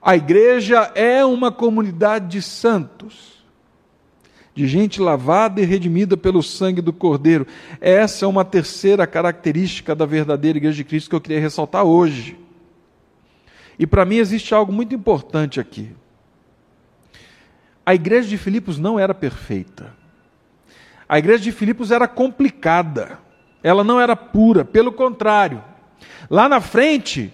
A 0.00 0.14
igreja 0.14 0.92
é 0.94 1.24
uma 1.24 1.50
comunidade 1.50 2.28
de 2.28 2.40
santos, 2.40 3.44
de 4.54 4.68
gente 4.68 5.00
lavada 5.00 5.60
e 5.60 5.64
redimida 5.64 6.16
pelo 6.16 6.44
sangue 6.44 6.80
do 6.80 6.92
Cordeiro. 6.92 7.44
Essa 7.80 8.24
é 8.24 8.28
uma 8.28 8.44
terceira 8.44 9.04
característica 9.04 9.96
da 9.96 10.06
verdadeira 10.06 10.58
igreja 10.58 10.76
de 10.76 10.84
Cristo 10.84 11.10
que 11.10 11.16
eu 11.16 11.20
queria 11.20 11.40
ressaltar 11.40 11.82
hoje. 11.82 12.38
E 13.76 13.84
para 13.84 14.04
mim 14.04 14.18
existe 14.18 14.54
algo 14.54 14.72
muito 14.72 14.94
importante 14.94 15.58
aqui. 15.58 15.90
A 17.86 17.94
igreja 17.94 18.28
de 18.28 18.36
Filipos 18.36 18.78
não 18.78 18.98
era 18.98 19.14
perfeita. 19.14 19.94
A 21.08 21.20
igreja 21.20 21.44
de 21.44 21.52
Filipos 21.52 21.92
era 21.92 22.08
complicada. 22.08 23.20
Ela 23.62 23.84
não 23.84 24.00
era 24.00 24.16
pura, 24.16 24.64
pelo 24.64 24.90
contrário. 24.90 25.62
Lá 26.28 26.48
na 26.48 26.60
frente, 26.60 27.32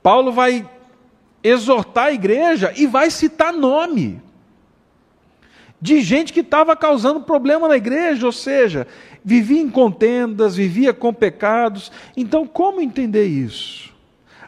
Paulo 0.00 0.30
vai 0.30 0.64
exortar 1.42 2.06
a 2.06 2.12
igreja 2.12 2.72
e 2.76 2.86
vai 2.86 3.10
citar 3.10 3.52
nome 3.52 4.22
de 5.80 6.00
gente 6.00 6.32
que 6.32 6.40
estava 6.40 6.76
causando 6.76 7.22
problema 7.22 7.66
na 7.66 7.76
igreja, 7.76 8.24
ou 8.24 8.30
seja, 8.30 8.86
vivia 9.24 9.60
em 9.60 9.68
contendas, 9.68 10.54
vivia 10.54 10.94
com 10.94 11.12
pecados. 11.12 11.90
Então, 12.16 12.46
como 12.46 12.80
entender 12.80 13.26
isso? 13.26 13.92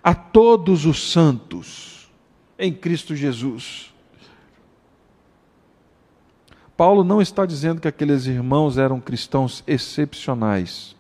A 0.01 0.15
todos 0.15 0.87
os 0.87 1.11
santos 1.11 2.09
em 2.57 2.73
Cristo 2.73 3.17
Jesus 3.17 3.93
Paulo 6.77 7.05
não 7.05 7.23
está 7.23 7.47
dizendo 7.47 7.81
que 7.81 7.89
aqueles 7.89 8.27
irmãos 8.27 8.79
eram 8.79 9.01
cristãos 9.01 9.63
excepcionais. 9.67 10.97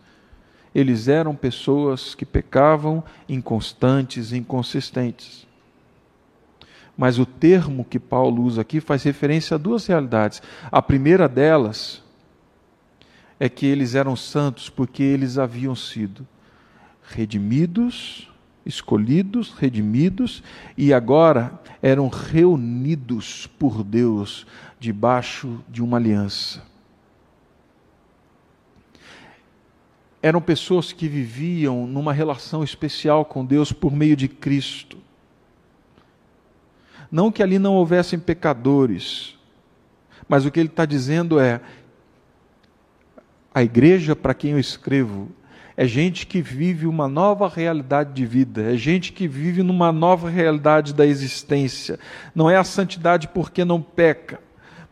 Eles 0.74 1.08
eram 1.08 1.34
pessoas 1.34 2.14
que 2.14 2.24
pecavam, 2.24 3.02
inconstantes, 3.28 4.32
inconsistentes. 4.32 5.46
Mas 6.96 7.18
o 7.18 7.26
termo 7.26 7.84
que 7.84 7.98
Paulo 7.98 8.42
usa 8.42 8.60
aqui 8.60 8.80
faz 8.80 9.02
referência 9.02 9.56
a 9.56 9.58
duas 9.58 9.86
realidades. 9.86 10.40
A 10.70 10.80
primeira 10.80 11.28
delas 11.28 12.02
é 13.38 13.48
que 13.48 13.66
eles 13.66 13.94
eram 13.96 14.14
santos 14.14 14.70
porque 14.70 15.02
eles 15.02 15.38
haviam 15.38 15.74
sido 15.74 16.26
redimidos, 17.02 18.28
escolhidos, 18.64 19.52
redimidos 19.52 20.42
e 20.76 20.92
agora 20.92 21.60
eram 21.82 22.08
reunidos 22.08 23.46
por 23.46 23.84
Deus 23.84 24.46
debaixo 24.80 25.62
de 25.68 25.82
uma 25.82 25.96
aliança. 25.96 26.62
Eram 30.22 30.40
pessoas 30.40 30.92
que 30.92 31.06
viviam 31.06 31.86
numa 31.86 32.12
relação 32.12 32.64
especial 32.64 33.24
com 33.26 33.44
Deus 33.44 33.72
por 33.72 33.92
meio 33.92 34.16
de 34.16 34.26
Cristo. 34.26 34.96
Não 37.10 37.30
que 37.30 37.42
ali 37.42 37.58
não 37.58 37.74
houvessem 37.74 38.18
pecadores, 38.18 39.38
mas 40.26 40.46
o 40.46 40.50
que 40.50 40.58
ele 40.58 40.70
está 40.70 40.86
dizendo 40.86 41.38
é: 41.38 41.60
a 43.54 43.62
igreja 43.62 44.16
para 44.16 44.32
quem 44.32 44.52
eu 44.52 44.58
escrevo 44.58 45.28
é 45.76 45.86
gente 45.86 46.26
que 46.26 46.40
vive 46.40 46.86
uma 46.86 47.08
nova 47.08 47.48
realidade 47.48 48.12
de 48.12 48.24
vida, 48.24 48.62
é 48.72 48.76
gente 48.76 49.12
que 49.12 49.26
vive 49.26 49.62
numa 49.62 49.90
nova 49.90 50.30
realidade 50.30 50.94
da 50.94 51.04
existência. 51.04 51.98
Não 52.34 52.48
é 52.48 52.56
a 52.56 52.64
santidade 52.64 53.26
porque 53.28 53.64
não 53.64 53.82
peca, 53.82 54.40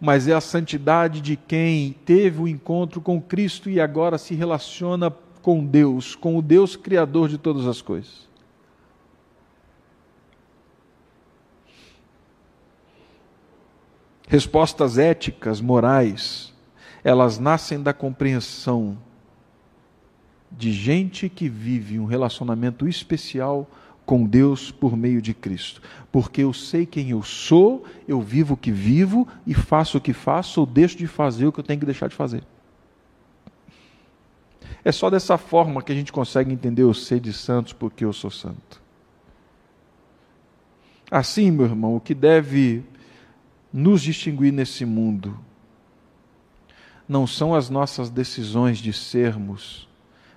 mas 0.00 0.26
é 0.26 0.34
a 0.34 0.40
santidade 0.40 1.20
de 1.20 1.36
quem 1.36 1.92
teve 2.04 2.40
o 2.40 2.48
encontro 2.48 3.00
com 3.00 3.20
Cristo 3.20 3.70
e 3.70 3.80
agora 3.80 4.18
se 4.18 4.34
relaciona 4.34 5.12
com 5.40 5.64
Deus, 5.64 6.16
com 6.16 6.36
o 6.36 6.42
Deus 6.42 6.74
Criador 6.74 7.28
de 7.28 7.38
todas 7.38 7.66
as 7.66 7.80
coisas. 7.80 8.30
Respostas 14.26 14.98
éticas, 14.98 15.60
morais, 15.60 16.52
elas 17.04 17.38
nascem 17.38 17.80
da 17.80 17.92
compreensão 17.92 18.96
de 20.58 20.72
gente 20.72 21.28
que 21.28 21.48
vive 21.48 21.98
um 21.98 22.04
relacionamento 22.04 22.86
especial 22.86 23.68
com 24.04 24.24
Deus 24.24 24.70
por 24.70 24.96
meio 24.96 25.22
de 25.22 25.32
Cristo. 25.32 25.80
Porque 26.10 26.42
eu 26.42 26.52
sei 26.52 26.84
quem 26.84 27.10
eu 27.10 27.22
sou, 27.22 27.84
eu 28.06 28.20
vivo 28.20 28.54
o 28.54 28.56
que 28.56 28.70
vivo 28.70 29.26
e 29.46 29.54
faço 29.54 29.98
o 29.98 30.00
que 30.00 30.12
faço, 30.12 30.60
ou 30.60 30.66
deixo 30.66 30.96
de 30.96 31.06
fazer 31.06 31.46
o 31.46 31.52
que 31.52 31.60
eu 31.60 31.64
tenho 31.64 31.80
que 31.80 31.86
deixar 31.86 32.08
de 32.08 32.14
fazer. 32.14 32.42
É 34.84 34.90
só 34.90 35.08
dessa 35.08 35.38
forma 35.38 35.82
que 35.82 35.92
a 35.92 35.94
gente 35.94 36.12
consegue 36.12 36.52
entender 36.52 36.82
o 36.82 36.94
ser 36.94 37.20
de 37.20 37.32
santos 37.32 37.72
porque 37.72 38.04
eu 38.04 38.12
sou 38.12 38.30
santo. 38.30 38.82
Assim, 41.10 41.50
meu 41.50 41.66
irmão, 41.66 41.96
o 41.96 42.00
que 42.00 42.14
deve 42.14 42.82
nos 43.72 44.02
distinguir 44.02 44.52
nesse 44.52 44.84
mundo 44.84 45.38
não 47.08 47.26
são 47.26 47.54
as 47.54 47.68
nossas 47.68 48.10
decisões 48.10 48.78
de 48.78 48.92
sermos 48.92 49.88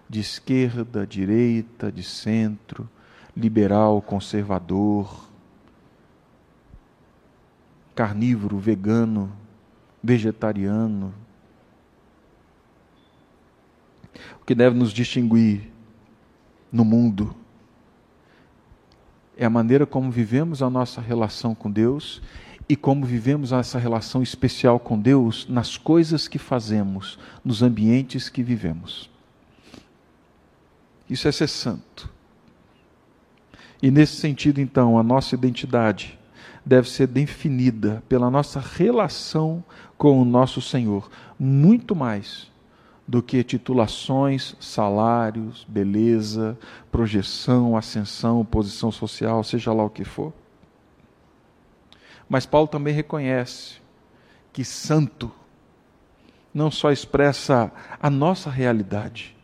de 0.10 0.20
esquerda, 0.20 1.06
direita, 1.06 1.92
de 1.92 2.04
centro, 2.04 2.90
liberal, 3.36 4.02
conservador, 4.02 5.28
carnívoro, 7.96 8.58
vegano, 8.58 9.32
vegetariano. 10.04 11.14
O 14.42 14.46
que 14.46 14.54
deve 14.54 14.78
nos 14.78 14.92
distinguir 14.92 15.72
no 16.72 16.86
mundo 16.86 17.36
é 19.38 19.46
a 19.46 19.50
maneira 19.50 19.86
como 19.86 20.12
vivemos 20.12 20.62
a 20.62 20.70
nossa 20.70 21.02
relação 21.02 21.54
com 21.54 21.70
Deus 21.70 22.22
e 22.68 22.76
como 22.76 23.06
vivemos 23.06 23.52
essa 23.52 23.78
relação 23.78 24.24
especial 24.24 24.80
com 24.80 25.00
Deus 25.00 25.48
nas 25.48 25.78
coisas 25.78 26.28
que 26.28 26.40
fazemos, 26.40 27.20
nos 27.44 27.62
ambientes 27.62 28.30
que 28.30 28.42
vivemos. 28.42 29.10
Isso 31.10 31.28
é 31.28 31.32
ser 31.32 31.48
santo. 31.48 32.10
E 33.82 33.92
nesse 33.92 34.16
sentido, 34.16 34.60
então, 34.60 34.98
a 34.98 35.04
nossa 35.04 35.36
identidade 35.36 36.18
deve 36.66 36.90
ser 36.90 37.08
definida 37.08 38.04
pela 38.10 38.30
nossa 38.32 38.60
relação 38.60 39.64
com 39.98 40.20
o 40.20 40.26
nosso 40.26 40.62
Senhor, 40.62 41.10
muito 41.38 41.96
mais 41.96 42.52
do 43.08 43.22
que 43.22 43.44
titulações, 43.44 44.56
salários, 44.60 45.64
beleza, 45.70 46.58
projeção, 46.92 47.78
ascensão, 47.78 48.44
posição 48.44 48.92
social, 48.92 49.44
seja 49.44 49.72
lá 49.72 49.84
o 49.84 49.90
que 49.90 50.04
for. 50.04 50.34
Mas 52.28 52.48
Paulo 52.48 52.68
também 52.68 52.94
reconhece 52.94 53.76
que 54.52 54.66
santo 54.66 55.32
não 56.52 56.72
só 56.72 56.92
expressa 56.92 57.72
a 58.02 58.10
nossa 58.10 58.50
realidade, 58.50 59.35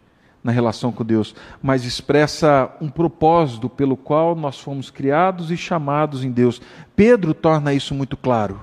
na 0.43 0.51
relação 0.51 0.91
com 0.91 1.06
Deus, 1.06 1.36
mas 1.62 1.86
expressa 1.86 2.71
um 2.82 2.89
propósito 2.89 3.69
pelo 3.69 3.95
qual 3.95 4.36
nós 4.36 4.60
fomos 4.60 4.89
criados 4.89 5.51
e 5.51 5.58
chamados 5.58 6.23
em 6.23 6.32
Deus. 6.32 6.62
Pedro 6.95 7.34
torna 7.34 7.73
isso 7.73 7.93
muito 7.93 8.17
claro. 8.17 8.60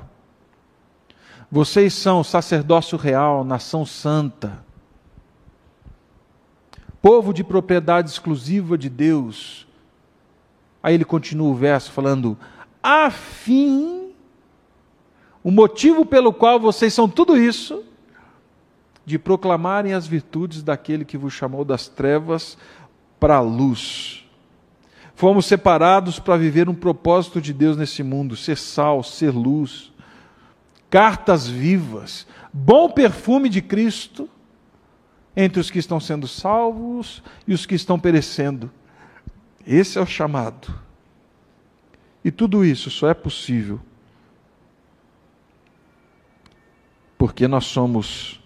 Vocês 1.51 1.95
são 1.95 2.23
sacerdócio 2.23 2.99
real, 2.99 3.45
nação 3.45 3.87
santa, 3.87 4.62
povo 7.01 7.33
de 7.33 7.43
propriedade 7.43 8.11
exclusiva 8.11 8.77
de 8.77 8.88
Deus. 8.88 9.67
Aí 10.83 10.95
ele 10.95 11.05
continua 11.05 11.49
o 11.49 11.55
verso 11.55 11.91
falando: 11.91 12.37
a 12.83 13.11
fim, 13.11 14.12
o 15.43 15.51
motivo 15.51 16.05
pelo 16.05 16.33
qual 16.33 16.61
vocês 16.61 16.93
são 16.93 17.09
tudo 17.09 17.37
isso, 17.37 17.85
de 19.09 19.18
proclamarem 19.18 19.94
as 19.94 20.07
virtudes 20.07 20.62
daquele 20.62 21.05
que 21.05 21.16
vos 21.16 21.33
chamou 21.33 21.64
das 21.64 21.88
trevas 21.88 22.59
para 23.18 23.37
a 23.37 23.40
luz. 23.40 24.25
Fomos 25.14 25.47
separados 25.47 26.18
para 26.18 26.37
viver 26.37 26.68
um 26.68 26.75
propósito 26.75 27.40
de 27.40 27.53
Deus 27.53 27.77
nesse 27.77 28.03
mundo, 28.03 28.37
ser 28.37 28.57
sal, 28.57 29.03
ser 29.03 29.31
luz 29.31 29.90
cartas 30.90 31.47
vivas, 31.47 32.27
bom 32.53 32.90
perfume 32.90 33.49
de 33.49 33.61
Cristo 33.61 34.29
entre 35.37 35.61
os 35.61 35.71
que 35.71 35.79
estão 35.79 36.01
sendo 36.01 36.27
salvos 36.27 37.23
e 37.47 37.53
os 37.53 37.66
que 37.66 37.75
estão 37.75 37.99
perecendo. 37.99 38.71
Esse 39.66 39.99
é 39.99 40.01
o 40.01 40.07
chamado. 40.07 40.75
E 42.25 42.31
tudo 42.31 42.64
isso 42.64 42.90
só 42.90 43.09
é 43.09 43.14
possível 43.14 43.81
porque 47.16 47.49
nós 47.49 47.66
somos 47.66 48.38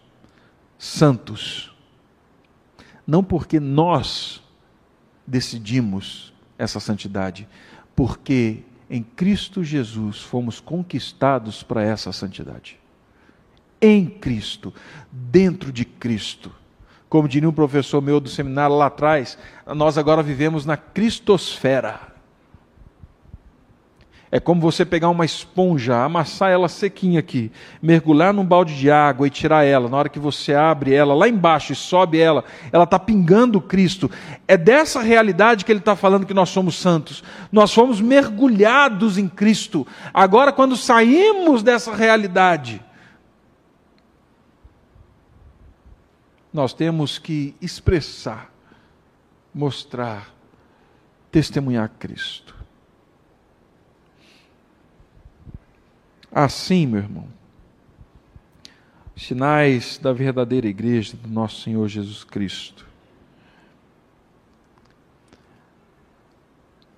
santos. 0.82 1.72
Não 3.06 3.22
porque 3.22 3.60
nós 3.60 4.42
decidimos 5.24 6.34
essa 6.58 6.80
santidade, 6.80 7.48
porque 7.94 8.64
em 8.90 9.00
Cristo 9.00 9.62
Jesus 9.62 10.20
fomos 10.20 10.58
conquistados 10.58 11.62
para 11.62 11.84
essa 11.84 12.10
santidade. 12.10 12.80
Em 13.80 14.06
Cristo, 14.06 14.74
dentro 15.12 15.72
de 15.72 15.84
Cristo. 15.84 16.52
Como 17.08 17.28
diria 17.28 17.48
um 17.48 17.52
professor 17.52 18.02
meu 18.02 18.18
do 18.18 18.28
seminário 18.28 18.74
lá 18.74 18.86
atrás, 18.86 19.38
nós 19.64 19.96
agora 19.96 20.20
vivemos 20.20 20.66
na 20.66 20.76
cristosfera. 20.76 22.11
É 24.34 24.40
como 24.40 24.62
você 24.62 24.86
pegar 24.86 25.10
uma 25.10 25.26
esponja, 25.26 26.02
amassar 26.02 26.50
ela 26.50 26.66
sequinha 26.66 27.20
aqui, 27.20 27.52
mergulhar 27.82 28.32
num 28.32 28.46
balde 28.46 28.74
de 28.74 28.90
água 28.90 29.26
e 29.26 29.30
tirar 29.30 29.62
ela. 29.62 29.90
Na 29.90 29.98
hora 29.98 30.08
que 30.08 30.18
você 30.18 30.54
abre 30.54 30.94
ela 30.94 31.14
lá 31.14 31.28
embaixo 31.28 31.74
e 31.74 31.76
sobe 31.76 32.18
ela, 32.18 32.42
ela 32.72 32.84
está 32.84 32.98
pingando 32.98 33.60
Cristo. 33.60 34.10
É 34.48 34.56
dessa 34.56 35.02
realidade 35.02 35.66
que 35.66 35.70
ele 35.70 35.80
está 35.80 35.94
falando 35.94 36.24
que 36.24 36.32
nós 36.32 36.48
somos 36.48 36.76
santos. 36.76 37.22
Nós 37.52 37.74
fomos 37.74 38.00
mergulhados 38.00 39.18
em 39.18 39.28
Cristo. 39.28 39.86
Agora, 40.14 40.50
quando 40.50 40.78
saímos 40.78 41.62
dessa 41.62 41.94
realidade, 41.94 42.82
nós 46.50 46.72
temos 46.72 47.18
que 47.18 47.54
expressar, 47.60 48.50
mostrar, 49.54 50.34
testemunhar 51.30 51.90
Cristo. 51.98 52.61
Assim, 56.34 56.86
meu 56.86 57.00
irmão, 57.00 57.28
sinais 59.14 59.98
da 59.98 60.14
verdadeira 60.14 60.66
igreja 60.66 61.14
do 61.14 61.28
nosso 61.28 61.60
Senhor 61.60 61.86
Jesus 61.88 62.24
Cristo. 62.24 62.88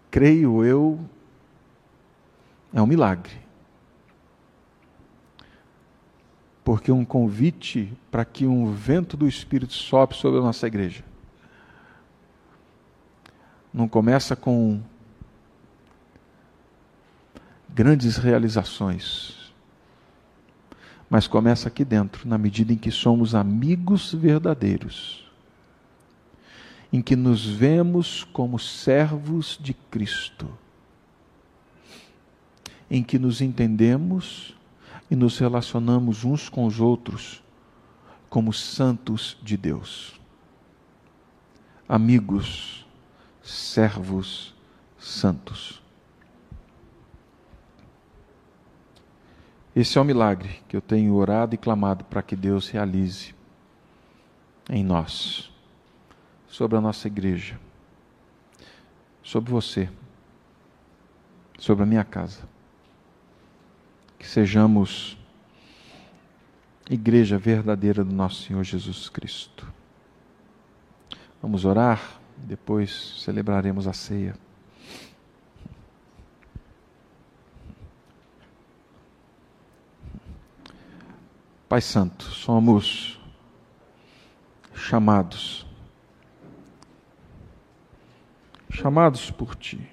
Creio 0.09 0.65
eu, 0.65 1.01
é 2.73 2.81
um 2.81 2.87
milagre. 2.87 3.33
Porque 6.63 6.93
um 6.93 7.05
convite 7.05 7.93
para 8.13 8.25
que 8.25 8.47
um 8.47 8.73
vento 8.73 9.17
do 9.17 9.27
Espírito 9.27 9.73
sopre 9.73 10.17
sobre 10.17 10.39
a 10.39 10.43
nossa 10.43 10.69
igreja. 10.69 11.05
Não 13.73 13.89
começa 13.89 14.37
com 14.37 14.81
grandes 17.75 18.17
realizações. 18.17 19.53
Mas 21.11 21.27
começa 21.27 21.69
aqui 21.69 21.85
dentro, 21.85 22.29
na 22.29 22.39
medida 22.39 22.73
em 22.73 22.77
que 22.77 22.91
somos 22.91 23.35
amigos 23.35 24.15
verdadeiros, 24.15 25.29
em 26.93 27.03
que 27.03 27.17
nos 27.17 27.45
vemos 27.45 28.23
como 28.33 28.59
servos 28.59 29.59
de 29.61 29.75
Cristo, 29.75 30.49
em 32.89 33.03
que 33.03 33.19
nos 33.19 33.41
entendemos 33.41 34.55
e 35.11 35.17
nos 35.17 35.39
relacionamos 35.39 36.25
uns 36.25 36.49
com 36.49 36.65
os 36.67 36.79
outros 36.79 37.43
como 38.31 38.53
santos 38.53 39.37
de 39.43 39.57
Deus. 39.57 40.21
Amigos, 41.89 42.87
servos 43.43 44.55
santos. 44.99 45.84
Esse 49.75 49.99
é 49.99 50.01
o 50.01 50.05
milagre 50.05 50.63
que 50.69 50.77
eu 50.77 50.81
tenho 50.81 51.15
orado 51.15 51.55
e 51.55 51.59
clamado 51.59 52.05
para 52.05 52.23
que 52.23 52.37
Deus 52.37 52.69
realize 52.69 53.35
em 54.71 54.85
nós, 54.85 55.53
sobre 56.47 56.79
a 56.79 56.81
nossa 56.81 57.09
igreja, 57.09 57.59
sobre 59.21 59.51
você, 59.51 59.91
sobre 61.59 61.83
a 61.83 61.87
minha 61.87 62.05
casa. 62.05 62.49
Que 64.17 64.27
sejamos 64.27 65.19
igreja 66.89 67.37
verdadeira 67.37 68.05
do 68.05 68.15
nosso 68.15 68.43
Senhor 68.43 68.63
Jesus 68.63 69.09
Cristo. 69.09 69.67
Vamos 71.43 71.65
orar, 71.65 72.21
depois 72.37 73.21
celebraremos 73.23 73.89
a 73.89 73.93
ceia. 73.93 74.44
Pai 81.67 81.81
Santo, 81.81 82.25
somos 82.25 83.19
chamados, 84.75 85.67
chamados 88.71 89.31
por 89.31 89.57
Ti, 89.57 89.91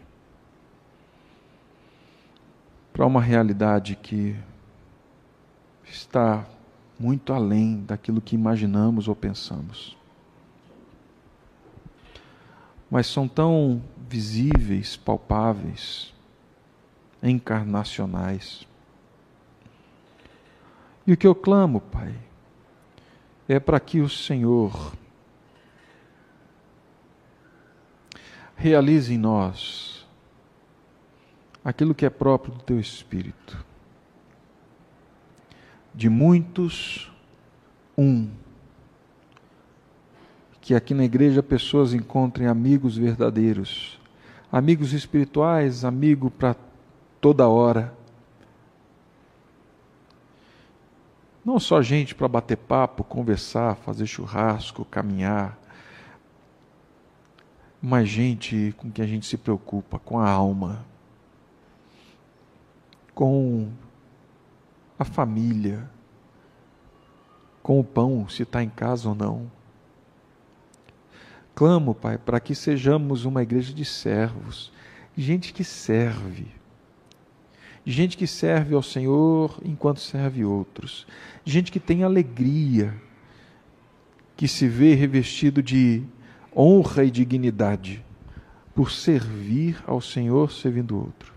para 2.92 3.06
uma 3.06 3.22
realidade 3.22 3.96
que 3.96 4.36
está 5.86 6.46
muito 7.00 7.32
além 7.32 7.82
daquilo 7.86 8.20
que 8.20 8.36
imaginamos 8.36 9.08
ou 9.08 9.16
pensamos. 9.16 9.98
Mas 12.92 13.08
são 13.08 13.30
tão 13.30 13.82
visíveis, 14.10 14.98
palpáveis, 14.98 16.14
encarnacionais 17.24 18.68
e 21.06 21.14
o 21.14 21.18
que 21.18 21.26
eu 21.26 21.34
clamo, 21.34 21.82
Pai, 21.82 22.14
é 23.48 23.60
para 23.60 23.80
que 23.80 24.00
o 24.00 24.10
Senhor 24.10 24.94
realize 28.56 29.14
em 29.14 29.18
nós 29.18 30.06
aquilo 31.66 31.96
que 31.96 32.06
é 32.06 32.10
próprio 32.10 32.54
do 32.54 32.64
Teu 32.64 32.80
Espírito. 32.80 33.66
De 35.94 36.08
muitos, 36.08 37.12
um. 37.98 38.30
Que 40.62 40.76
aqui 40.76 40.94
na 40.94 41.04
igreja 41.04 41.42
pessoas 41.42 41.94
encontrem 41.94 42.48
amigos 42.48 42.96
verdadeiros, 42.96 44.00
amigos 44.52 44.94
espirituais, 44.94 45.84
amigo 45.84 46.30
para 46.30 46.56
toda 47.20 47.50
hora 47.50 47.94
Não 51.44 51.60
só 51.60 51.82
gente 51.82 52.14
para 52.14 52.28
bater 52.28 52.58
papo, 52.58 53.04
conversar, 53.04 53.76
fazer 53.76 54.06
churrasco, 54.06 54.86
caminhar, 54.86 55.58
mas 57.82 58.08
gente 58.08 58.76
com 58.78 58.92
que 58.92 59.02
a 59.02 59.08
gente 59.08 59.26
se 59.26 59.38
preocupa, 59.38 59.98
com 59.98 60.20
a 60.20 60.30
alma, 60.30 60.86
com 63.16 63.72
a 65.00 65.04
família, 65.04 65.90
com 67.64 67.80
o 67.80 67.84
pão, 67.84 68.30
se 68.30 68.44
está 68.44 68.62
em 68.62 68.70
casa 68.70 69.10
ou 69.10 69.16
não. 69.16 69.52
Clamo, 71.56 71.96
Pai, 71.96 72.20
para 72.20 72.40
que 72.40 72.54
sejamos 72.54 73.26
uma 73.26 73.42
igreja 73.42 73.74
de 73.74 73.84
servos, 73.84 74.72
gente 75.18 75.54
que 75.54 75.64
serve 75.64 76.61
de 77.84 77.92
gente 77.92 78.16
que 78.18 78.28
serve 78.28 78.76
ao 78.76 78.84
Senhor 78.84 79.60
enquanto 79.64 80.00
serve 80.00 80.46
outros, 80.46 81.08
de 81.44 81.52
gente 81.52 81.72
que 81.72 81.80
tem 81.80 82.04
alegria, 82.04 82.94
que 84.38 84.48
se 84.48 84.68
vê 84.68 84.94
revestido 84.94 85.62
de 85.62 86.04
honra 86.56 87.04
e 87.04 87.12
dignidade 87.12 88.04
por 88.74 88.92
servir 88.92 89.82
ao 89.86 90.00
Senhor 90.00 90.52
servindo 90.52 90.98
outro. 90.98 91.34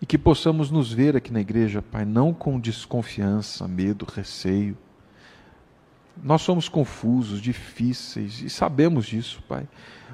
E 0.00 0.06
que 0.06 0.16
possamos 0.16 0.70
nos 0.70 0.92
ver 0.92 1.16
aqui 1.16 1.32
na 1.32 1.40
igreja, 1.40 1.82
Pai, 1.82 2.04
não 2.04 2.32
com 2.32 2.58
desconfiança, 2.60 3.66
medo, 3.66 4.04
receio. 4.04 4.76
Nós 6.22 6.42
somos 6.42 6.68
confusos, 6.68 7.40
difíceis 7.40 8.42
e 8.42 8.50
sabemos 8.50 9.06
disso, 9.06 9.42
Pai. 9.48 9.68